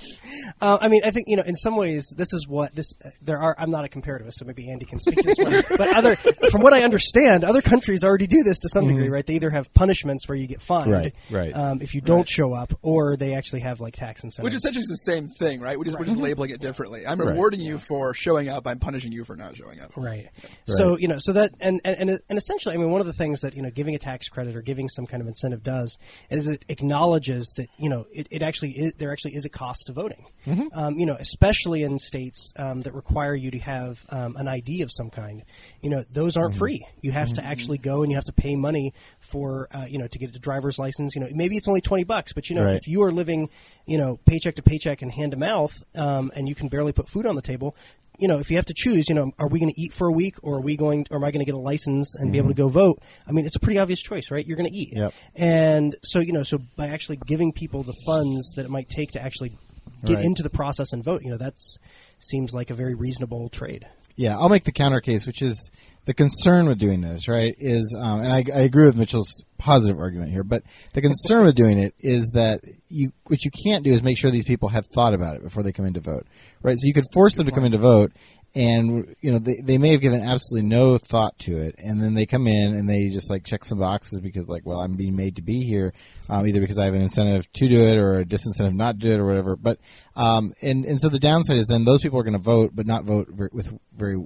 [0.61, 2.93] Uh, I mean, I think you know, in some ways, this is what this.
[3.05, 3.55] Uh, there are.
[3.59, 5.39] I'm not a comparativist, so maybe Andy can speak to this.
[5.39, 5.62] One.
[5.79, 6.16] But other,
[6.51, 9.25] from what I understand, other countries already do this to some degree, right?
[9.27, 11.55] They either have punishments where you get fined, Right, right.
[11.55, 14.45] um, if you don't show up, or they actually have like tax incentives.
[14.45, 15.79] Which essentially is the same thing, right?
[15.79, 17.07] We just, We're just labeling it differently.
[17.07, 17.29] I'm Right.
[17.31, 18.66] rewarding you for showing up.
[18.66, 19.93] I'm punishing you for not showing up.
[19.97, 20.27] Right.
[20.66, 23.12] So you know, so that and, and and and essentially, I mean, one of the
[23.12, 25.97] things that you know, giving a tax credit or giving some kind of incentive does
[26.31, 29.85] is it acknowledges that you know it, it actually is, there actually is a cost
[29.87, 30.25] to voting.
[30.73, 34.81] Um, you know, especially in states um, that require you to have um, an ID
[34.83, 35.43] of some kind.
[35.83, 36.87] You know, those aren't free.
[37.03, 40.07] You have to actually go and you have to pay money for uh, you know
[40.07, 41.15] to get a driver's license.
[41.15, 42.77] You know, maybe it's only twenty bucks, but you know, Right.
[42.77, 43.51] if you are living
[43.87, 47.09] you know paycheck to paycheck and hand to mouth, um, and you can barely put
[47.09, 47.77] food on the table
[48.19, 50.09] you know, if you have to choose, you know, are we going to eat for
[50.09, 52.33] a week, or are we going, or am I going to get a license and
[52.33, 52.62] be able to mm-hmm.
[52.62, 53.03] go vote?
[53.27, 54.47] I mean, it's a pretty obvious choice, right?
[54.47, 55.14] You're going to eat, Yep.
[55.37, 59.12] and so you know, so by actually giving people the funds that it might take
[59.12, 59.57] to actually
[60.05, 60.25] get Right.
[60.25, 61.79] into the process and vote, you know, that's
[62.21, 63.87] seems like a very reasonable trade.
[64.16, 65.71] Yeah, I'll make the counter case, which is
[66.09, 67.55] the concern with doing this, right?
[67.59, 70.63] Is um, and I, I agree with Mitchell's positive argument here, but
[70.95, 74.31] the concern with doing it is that you what you can't do is make sure
[74.31, 76.27] these people have thought about it before they come in to vote,
[76.63, 76.79] right?
[76.79, 78.13] So you could force them to come in to vote,
[78.55, 82.15] and you know they, they may have given absolutely no thought to it, and then
[82.15, 85.15] they come in and they just like check some boxes because like, well, I'm being
[85.15, 85.93] made to be here,
[86.31, 89.07] um, either because I have an incentive to do it or a disincentive not to
[89.09, 89.57] do it or whatever.
[89.57, 89.79] But
[90.17, 92.87] um, and and so the downside is then those people are going to vote, but
[92.87, 94.17] not vote with very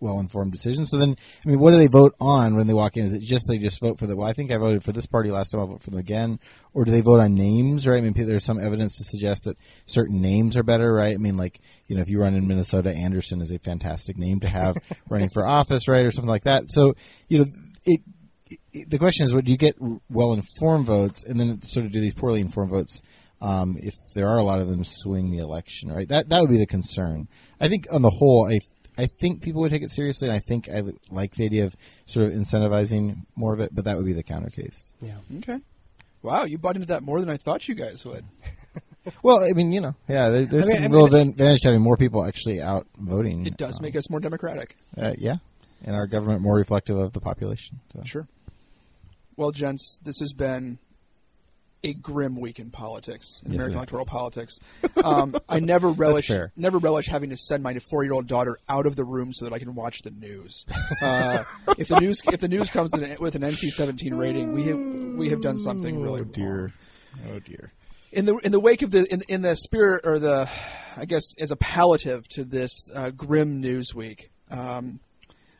[0.00, 0.90] well informed decisions.
[0.90, 3.06] So then, I mean, what do they vote on when they walk in?
[3.06, 4.16] Is it just they just vote for the?
[4.16, 5.60] Well, I think I voted for this party last time.
[5.60, 6.40] I'll vote for them again.
[6.72, 7.86] Or do they vote on names?
[7.86, 7.98] Right?
[7.98, 10.92] I mean, there's some evidence to suggest that certain names are better.
[10.92, 11.14] Right?
[11.14, 14.40] I mean, like you know, if you run in Minnesota, Anderson is a fantastic name
[14.40, 14.76] to have
[15.08, 16.64] running for office, right, or something like that.
[16.68, 16.94] So
[17.28, 17.44] you know,
[17.84, 18.00] it.
[18.00, 18.00] it
[18.88, 19.76] the question is, what do you get
[20.08, 23.00] well informed votes, and then sort of do these poorly informed votes
[23.40, 26.08] um, if there are a lot of them swing the election, right?
[26.08, 27.28] That that would be the concern.
[27.60, 28.60] I think on the whole, I
[29.00, 31.74] I think people would take it seriously, and I think I like the idea of
[32.06, 34.92] sort of incentivizing more of it, but that would be the counter case.
[35.00, 35.16] Yeah.
[35.38, 35.58] Okay.
[36.22, 38.26] Wow, you bought into that more than I thought you guys would.
[39.22, 41.60] well, I mean, you know, yeah, there, there's I mean, some I real mean, advantage
[41.62, 43.46] to having more people actually out voting.
[43.46, 44.76] It does make us more democratic.
[44.98, 45.36] Uh, yeah,
[45.82, 47.80] and our government more reflective of the population.
[47.96, 48.02] So.
[48.04, 48.28] Sure.
[49.36, 50.78] Well, gents, this has been
[51.82, 54.58] a grim week in politics, in Yes, American electoral politics.
[55.02, 58.84] Um, I never relish never relish having to send my four year old daughter out
[58.86, 60.66] of the room so that I can watch the news.
[61.02, 61.44] Uh,
[61.78, 64.78] if the news if the news comes in, with an NC seventeen rating, we have
[65.16, 66.72] we have done something really Oh dear,
[67.24, 67.32] wrong.
[67.34, 67.72] oh dear.
[68.12, 70.48] In the in the wake of the in, in the spirit or the,
[70.96, 74.30] I guess as a palliative to this uh, grim news week.
[74.50, 75.00] Um,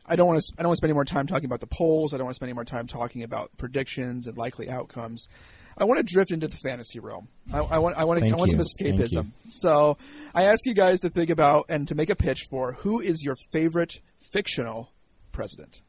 [0.05, 0.53] I don't want to.
[0.57, 2.13] I don't want to spend any more time talking about the polls.
[2.13, 5.27] I don't want to spend any more time talking about predictions and likely outcomes.
[5.77, 7.27] I want to drift into the fantasy realm.
[7.51, 7.97] I, I want.
[7.97, 8.19] I want.
[8.19, 8.87] To, I want some you.
[8.87, 8.93] You.
[8.93, 9.31] escapism.
[9.49, 9.97] So
[10.35, 13.23] I ask you guys to think about and to make a pitch for who is
[13.23, 13.99] your favorite
[14.31, 14.91] fictional
[15.31, 15.81] president.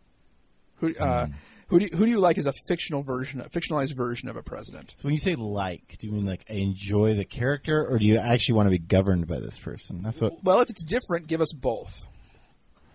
[0.76, 1.32] Who uh, Hmm.
[1.68, 4.36] who do you, who do you like as a fictional version, a fictionalized version of
[4.36, 4.94] a president?
[4.96, 8.04] So when you say like, do you mean like I enjoy the character, or do
[8.04, 10.02] you actually want to be governed by this person?
[10.02, 10.42] That's what.
[10.44, 12.06] Well, if it's different, give us both.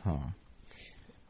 [0.04, 0.18] Huh.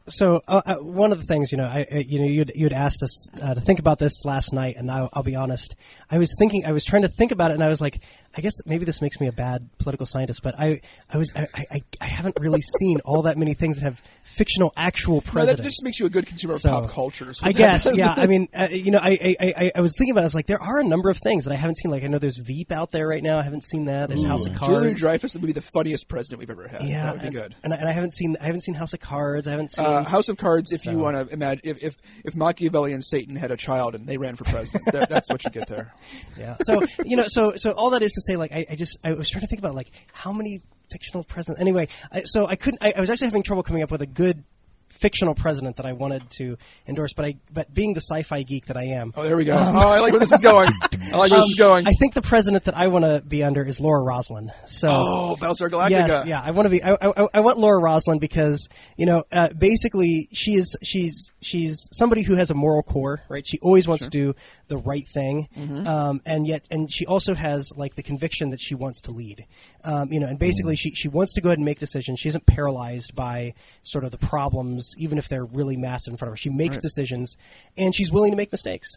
[0.08, 3.02] So uh, uh, one of the things, you know, I, you know, you'd you'd asked
[3.02, 5.74] us uh, to think about this last night, and I'll, I'll be honest,
[6.10, 8.00] I was thinking, I was trying to think about it, and I was like,
[8.38, 10.80] I guess maybe this makes me a bad political scientist, but I,
[11.10, 14.72] I was, I, I, I haven't really seen all that many things that have fictional
[14.76, 15.60] actual No, presidents.
[15.60, 17.32] that just makes you a good consumer of pop culture.
[17.42, 17.98] I guess, does.
[17.98, 18.14] yeah.
[18.16, 20.20] I mean, uh, you know, I, I, I, I was thinking about.
[20.20, 20.22] it.
[20.22, 21.90] I was like, there are a number of things that I haven't seen.
[21.90, 23.38] Like, I know there's Veep out there right now.
[23.38, 24.08] I haven't seen that.
[24.08, 24.72] There's House of Cards.
[24.72, 26.82] Julian Dreyfus would be the funniest president we've ever had.
[26.84, 27.56] yeah, that would be good.
[27.64, 28.36] And, I- and I haven't seen.
[28.40, 29.48] I haven't seen House of Cards.
[29.48, 30.70] I haven't seen Uh, House of Cards.
[30.70, 34.06] If you want to imagine, if, if if Machiavelli and Satan had a child and
[34.06, 35.92] they ran for president, that, that's what you get there.
[36.38, 36.56] Yeah.
[36.62, 39.12] So you know, so so all that is to say, like, I, I just I
[39.12, 41.60] was trying to think about like how many fictional presidents.
[41.60, 42.82] Anyway, I, so I couldn't.
[42.82, 44.44] I, I was actually having trouble coming up with a good
[44.88, 46.56] fictional president that I wanted to
[46.86, 49.12] endorse, but I but being the sci-fi geek that I am.
[49.16, 49.54] Oh, there we go.
[49.54, 50.70] oh, I like where this is going.
[50.82, 51.86] I like where this is going.
[51.86, 54.50] I think the president that I want to be under is Laura Roslin.
[54.66, 55.90] So oh, Battlestar Galactica.
[55.90, 56.42] Yes, yeah.
[56.44, 56.82] I want to be.
[56.82, 61.88] I, I, I want Laura Roslin because you know, uh, basically, she is she's she's
[61.92, 63.46] somebody who has a moral core, right?
[63.46, 64.34] She always wants to do
[64.68, 65.86] the right thing, Mhm.
[65.86, 69.46] um, and yet, and she also has like the conviction that she wants to lead.
[69.84, 72.20] Um, you know, and basically, she she wants to go ahead and make decisions.
[72.20, 76.28] She isn't paralyzed by sort of the problems, even if they're really massive in front
[76.28, 76.36] of her.
[76.36, 76.82] She makes Right.
[76.82, 77.36] decisions,
[77.76, 78.88] and she's willing to make mistakes.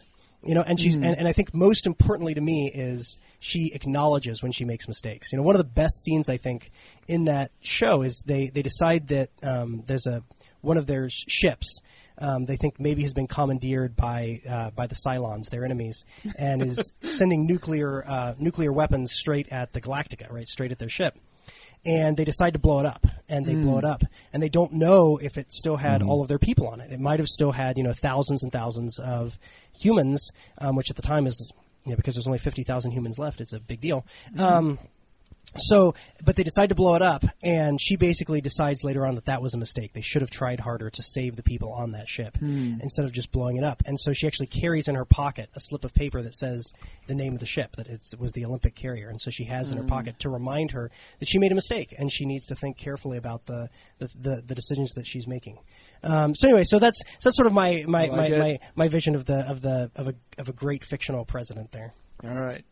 [0.44, 1.04] You know, and she's Mhm.
[1.06, 5.30] and, and I think most importantly to me is she acknowledges when she makes mistakes.
[5.32, 6.72] You know, one of the best scenes I think
[7.06, 10.24] in that show is they they decide that um, there's a
[10.60, 11.78] one of their ships.
[12.18, 16.04] Um, they think maybe has been commandeered by uh, by the Cylons, their enemies,
[16.38, 20.88] and is sending nuclear uh, nuclear weapons straight at the Galactica, right, straight at their
[20.90, 21.16] ship.
[21.84, 23.78] And they decide to blow it up, and they blow Mm.
[23.78, 26.08] it up, and they don't know if it still had Mhm.
[26.08, 26.92] all of their people on it.
[26.92, 29.36] It might have still had, you know, thousands and thousands of
[29.76, 31.52] humans, um, which at the time is,
[31.84, 34.06] you know, because there's only fifty thousand humans left, it's a big deal.
[34.38, 34.78] Um,
[35.58, 35.94] so,
[36.24, 39.42] but they decide to blow it up, and she basically decides later on that that
[39.42, 39.92] was a mistake.
[39.92, 42.74] They should have tried harder to save the people on that ship Hmm.
[42.80, 43.82] instead of just blowing it up.
[43.86, 46.72] And so she actually carries in her pocket a slip of paper that says
[47.06, 49.08] the name of the ship, that it was the Olympic carrier.
[49.08, 49.88] And so she has in her Hmm.
[49.90, 53.18] pocket to remind her that she made a mistake, and she needs to think carefully
[53.18, 55.58] about the the, the, the decisions that she's making.
[56.02, 58.88] Um, so anyway, so that's so that's sort of my my, like my, my, my
[58.88, 61.92] vision of the of the of a of a great fictional president there.
[62.24, 62.64] All right.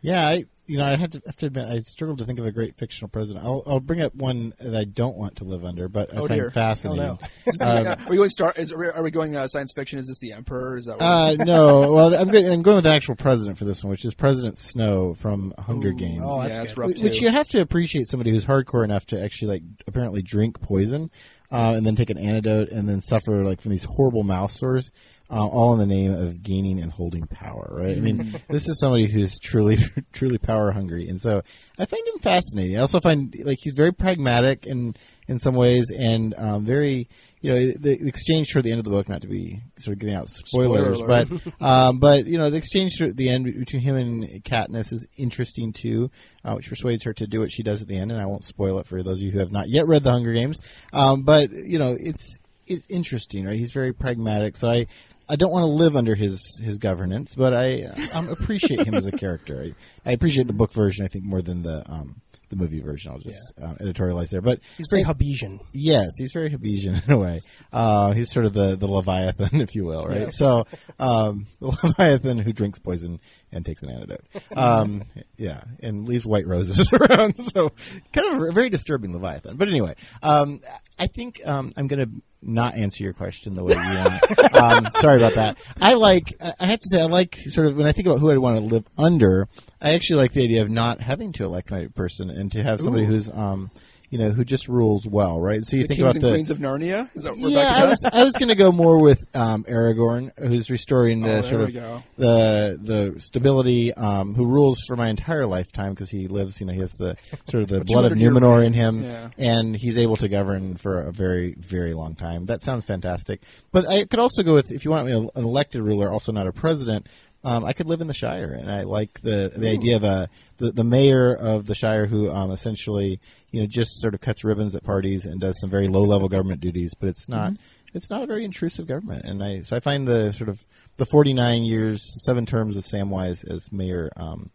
[0.00, 2.46] Yeah, I you know, I had to have to admit, I struggled to think of
[2.46, 3.44] a great fictional president.
[3.44, 6.26] I'll, I'll bring up one that I don't want to live under, but I Oh,
[6.26, 6.50] find dear.
[6.50, 7.02] fascinating.
[7.04, 8.52] Oh, this Um, are we going star?
[8.56, 9.98] Is, are we going uh, science fiction?
[9.98, 10.76] Is this the Emperor?
[10.76, 10.96] Is that?
[11.02, 14.04] Uh, no, well, I'm going, I'm going with an actual president for this one, which
[14.04, 16.20] is President Snow from Hunger Games.
[16.22, 19.04] Oh, yeah, that's that's rough Wh- Which you have to appreciate somebody who's hardcore enough
[19.06, 21.10] to actually like apparently drink poison,
[21.52, 24.90] uh, and then take an antidote and then suffer like from these horrible mouth sores,
[25.30, 27.68] uh, all in the name of gaining and holding power.
[27.70, 27.96] Right?
[27.96, 29.78] I mean, this is somebody who's truly,
[30.12, 31.42] truly power hungry, and so
[31.78, 32.76] I find him fascinating.
[32.76, 34.94] I also find like he's very pragmatic in
[35.26, 37.08] in some ways, and um, very.
[37.40, 39.92] You know the, the exchange toward the end of the book, not to be sort
[39.92, 41.28] of giving out spoilers, Spoiler but
[41.60, 45.74] um, but you know, the exchange at the end between him and Katniss is interesting
[45.74, 46.10] too,
[46.42, 48.10] uh, which persuades her to do what she does at the end.
[48.10, 50.10] And I won't spoil it for those of you who have not yet read the
[50.10, 50.58] Hunger Games.
[50.94, 53.58] Um, but you know, it's it's interesting, right?
[53.58, 54.86] He's very pragmatic, so I.
[55.28, 59.06] I don't want to live under his, his governance, but I um, appreciate him as
[59.06, 59.62] a character.
[60.04, 62.20] I, I appreciate the book version, I think, more than the um,
[62.50, 63.12] the movie version.
[63.12, 64.40] I'll just uh, editorialize there.
[64.40, 65.60] But He's very I- Hobbesian.
[65.72, 67.40] Yes, he's very Hobbesian in a way.
[67.72, 70.32] Uh, he's sort of the, the Leviathan, if you will, right?
[70.32, 70.66] So,
[70.98, 73.20] um, the Leviathan who drinks poison
[73.54, 74.24] and takes an antidote.
[74.56, 75.04] Um,
[75.36, 77.38] yeah, and leaves white roses around.
[77.38, 77.72] So,
[78.12, 79.56] kind of a very disturbing Leviathan.
[79.56, 80.60] But anyway, um,
[80.98, 84.54] I think um, I'm going to not answer your question the way you want.
[84.54, 85.58] um, sorry about that.
[85.80, 86.36] I like.
[86.40, 88.38] I I have to say, I like sort of when I think about who I'd
[88.38, 89.48] want to live under.
[89.80, 92.80] I actually like the idea of not having to elect my person and to have
[92.80, 93.08] somebody Ooh.
[93.08, 93.70] who's, um,
[94.14, 95.66] you know, who just rules well, right?
[95.66, 97.10] So you the think Kings about and the Queens of Narnia.
[97.16, 98.04] Is that what yeah, I was.
[98.12, 101.72] I was going to go more with um, Aragorn, who's restoring the Oh, sort of
[101.72, 106.60] the the stability, um, who rules for my entire lifetime because he lives.
[106.60, 107.16] You know, he has the
[107.50, 109.30] sort of the blood of Numenor in him, Yeah.
[109.36, 112.46] and he's able to govern for a very very long time.
[112.46, 113.40] That sounds fantastic.
[113.72, 116.52] But I could also go with if you want an elected ruler, also not a
[116.52, 117.08] president.
[117.42, 120.30] Um, I could live in the Shire, and I like the the idea of a
[120.58, 123.20] the, the mayor of the Shire who um, essentially
[123.54, 126.28] you know just sort of cuts ribbons at parties and does some very low level
[126.28, 127.52] government duties, but it's not
[127.94, 130.64] it's not a very intrusive government, and I so I find the sort of
[130.96, 134.50] the forty nine years, seven terms of Samwise as mayor um,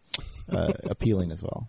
[0.50, 1.66] uh, appealing as well.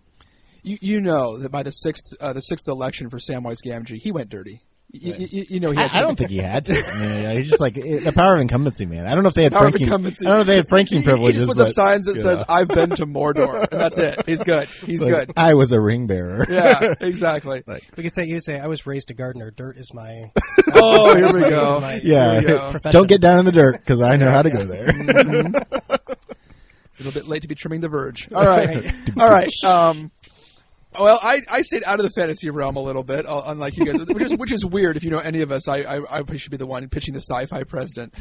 [0.62, 4.12] You, you know that by the sixth uh, the sixth election for Samwise Gamgee, he
[4.12, 4.60] went dirty.
[4.94, 6.74] You, you, you know he I, had I don't some- think he had to.
[6.86, 9.06] I mean, he's just like it- the power of incumbency, man.
[9.06, 9.86] I don't know if they had Power of franking.
[9.86, 10.26] incumbency.
[10.26, 11.40] I don't know if they had franking He- privileges.
[11.40, 12.44] He just puts but, up signs that says know.
[12.46, 14.26] "I've been to Mordor," and that's it.
[14.26, 14.68] He's good.
[14.84, 15.32] He's Like, good.
[15.38, 16.44] I was a ring bearer.
[16.50, 17.62] Yeah, exactly.
[17.66, 19.50] Like, We could say you would say I was raised a gardener.
[19.50, 20.30] Dirt is my.
[20.74, 21.80] Oh, here we go.
[21.80, 22.40] my- yeah.
[22.40, 22.72] We go.
[22.90, 24.90] Don't get down in the dirt because I know how to go there.
[26.98, 28.28] A little bit late to be trimming the verge.
[28.32, 29.50] All right, all right.
[29.64, 30.10] Um,
[30.98, 33.86] well, I, I stayed out of the fantasy realm a little bit, uh, unlike you
[33.86, 34.96] guys, which is which is weird.
[34.96, 37.20] If you know any of us, I I, I should be the one pitching the
[37.20, 38.14] sci-fi president.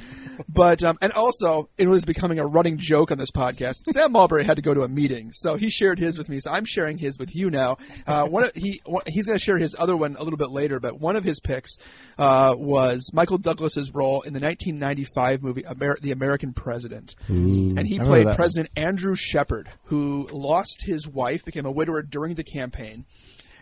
[0.47, 3.75] But um, and also it was becoming a running joke on this podcast.
[3.91, 6.39] Sam Mulberry had to go to a meeting, so he shared his with me.
[6.39, 7.77] So I'm sharing his with you now.
[8.07, 10.79] Uh, one of, he he's going to share his other one a little bit later,
[10.79, 11.75] but one of his picks
[12.17, 17.99] uh, was Michael Douglas's role in the 1995 movie Amer- The American President, and he
[17.99, 18.35] played that one.
[18.35, 22.60] President Andrew Shepard, who lost his wife, became a widower during the campaign.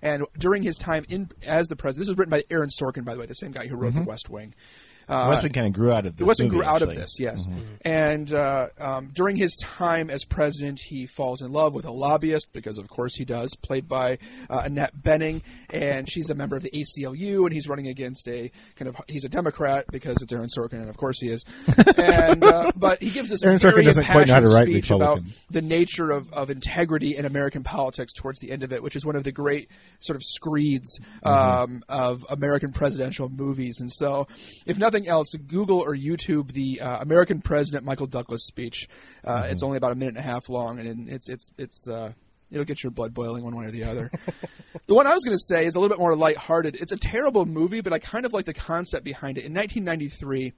[0.02, 3.14] And during his time in as the president, this was written by Aaron Sorkin, by
[3.14, 4.04] the way, the same guy who wrote mm-hmm.
[4.04, 4.54] The West Wing.
[5.10, 6.38] Uh, Wing kind of grew out of this.
[6.38, 7.48] the movie, grew out of this, yes.
[7.48, 7.62] Mhm.
[7.82, 12.48] And uh, um, during his time as president, he falls in love with a lobbyist
[12.54, 15.42] because, of course, he does, played by uh, Annette Bening,
[15.72, 19.26] and she's a member of the ACLU, and he's running against a kind of he's
[19.26, 21.44] a Democrat because it's Aaron Sorkin, and of course he is.
[21.98, 24.68] and uh, but he gives this Aaron Sorkin very doesn't quite know how to write
[24.68, 28.84] speech about the nature of, of integrity in American politics towards the end of it,
[28.84, 33.80] which is one of the great sort of screeds um, of American presidential movies.
[33.80, 34.28] And so,
[34.66, 38.88] if nothing else, Google or YouTube the uh, American President Michael Douglas speech.
[39.24, 41.88] Uh, It's only about a minute and a half long, and it's it's it's.
[41.88, 42.14] Uh,
[42.52, 44.10] It'll get your blood boiling one way or the other.
[44.88, 46.78] the one I was going to say is a little bit more lighthearted.
[46.78, 49.46] It's a terrible movie, but I kind of like the concept behind it.
[49.46, 50.54] In 1993,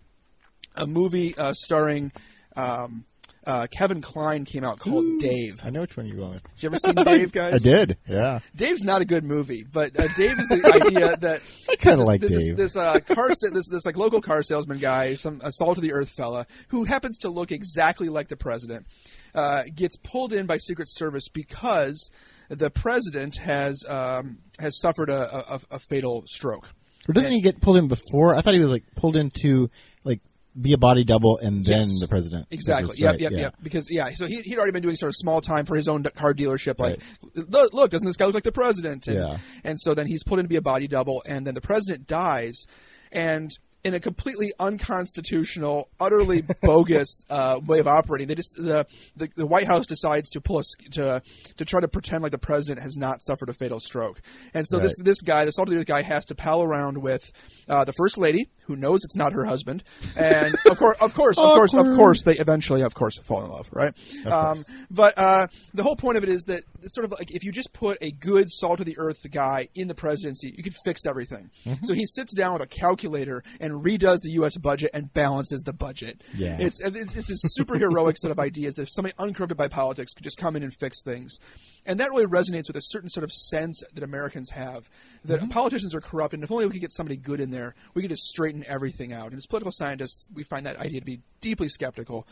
[0.78, 2.14] a movie uh, starring
[2.56, 3.04] um,
[3.46, 5.62] uh, Kevin Kline came out called Dave.
[5.64, 6.44] I know which one you're going with.
[6.44, 7.54] Did you ever seen Dave, guys?
[7.56, 7.98] I did.
[8.08, 8.40] Yeah.
[8.56, 12.22] Dave's not a good movie, but uh, Dave is the idea that I kinda like
[12.22, 12.58] this, Dave.
[12.58, 15.82] This uh, car, sa- this this like local car salesman guy, some a salt of
[15.82, 18.86] the earth fella who happens to look exactly like the president,
[19.34, 22.10] uh, gets pulled in by Secret Service because
[22.50, 26.70] the president has um, has suffered a, a, a fatal stroke.
[27.10, 28.36] Or doesn't he get pulled in before?
[28.36, 29.70] I thought he was like pulled into
[30.04, 30.22] like
[30.60, 32.00] be a body double and then Yes.
[32.02, 32.48] the president.
[32.52, 32.96] Exactly.
[32.98, 33.12] Yep.
[33.12, 33.32] right, Yep.
[33.32, 33.38] yeah.
[33.40, 33.56] Yep.
[33.64, 36.04] Because yeah, so he he'd already been doing sort of small time for his own
[36.04, 36.80] car dealership.
[36.80, 37.00] Like,
[37.36, 39.08] look, look, doesn't this guy look like the president?
[39.08, 39.38] And, Yeah.
[39.64, 42.08] And so then he's pulled in to be a body double, and then the president
[42.08, 42.66] dies,
[43.12, 43.50] and
[43.84, 48.28] in a completely unconstitutional, utterly bogus uh, way of operating.
[48.28, 48.86] They just the,
[49.16, 51.22] the the White House decides to pull us to
[51.58, 54.22] to try to pretend like the president has not suffered a fatal stroke,
[54.54, 55.06] and so this Right.
[55.06, 57.32] this guy, this ultimately guy, has to pal around with
[57.68, 59.84] uh, the first lady, who knows it's not her husband,
[60.16, 63.52] and of course, of course, of course, of course, they eventually, of course, fall in
[63.52, 63.94] love, right?
[64.26, 67.44] Um, but uh, the whole point of it is that it's sort of like if
[67.44, 70.76] you just put a good, salt of the earth guy in the presidency, you could
[70.86, 71.50] fix everything.
[71.66, 71.84] Mm-hmm.
[71.84, 74.58] So he sits down with a calculator and redoes the U.S.
[74.58, 76.24] budget and balances the budget.
[76.36, 76.58] Yeah.
[76.60, 80.24] It's it's, it's this super heroic set of ideas that somebody uncorrupted by politics could
[80.24, 81.38] just come in and fix things,
[81.86, 84.90] and that really resonates with a certain sort of sense that Americans have
[85.26, 85.50] that Mm-hmm.
[85.50, 88.12] politicians are corrupt, and if only we could get somebody good in there, we could
[88.12, 89.28] just straighten everything out.
[89.28, 92.28] And as political scientists, we find that idea to be deeply skeptical.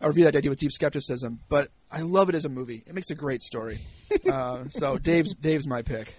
[0.00, 2.82] I review that idea with deep skepticism, but I love it as a movie.
[2.86, 3.78] It makes a great story.
[4.30, 6.14] uh, so Dave's Dave's my pick.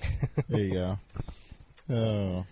[0.49, 0.99] There you go.
[1.89, 2.45] Oh.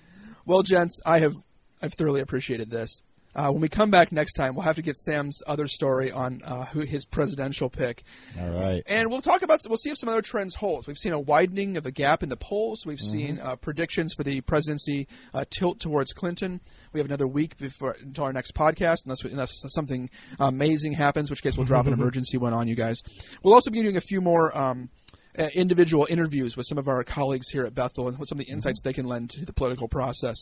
[0.45, 1.33] Well, gents, I have
[1.81, 3.01] I've thoroughly appreciated this.
[3.35, 6.41] Uh, when we come back next time, we'll have to get Sam's other story on
[6.43, 8.03] uh, who his presidential pick,
[8.39, 8.83] All right.
[8.85, 10.87] and we'll talk about we'll see if some other trends hold.
[10.87, 12.85] We've seen a widening of the gap in the polls.
[12.85, 16.61] We've seen uh, predictions for the presidency uh, tilt towards Clinton.
[16.91, 20.09] We have another week before until our next podcast, unless, we, unless something
[20.39, 23.01] amazing happens, which case we'll drop an emergency one on you guys.
[23.41, 24.55] We'll also be doing a few more.
[24.55, 24.89] Um,
[25.37, 28.51] uh, individual interviews with some of our colleagues here at Bethel and some of the
[28.51, 30.37] insights they can lend to the political process.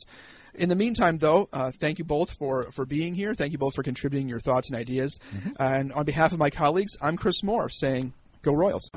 [0.54, 3.34] In the meantime, though, uh, thank you both for, for being here.
[3.34, 5.18] Thank you both for contributing your thoughts and ideas.
[5.60, 8.90] And on behalf of my colleagues, I'm Chris Moore saying, Go Royals.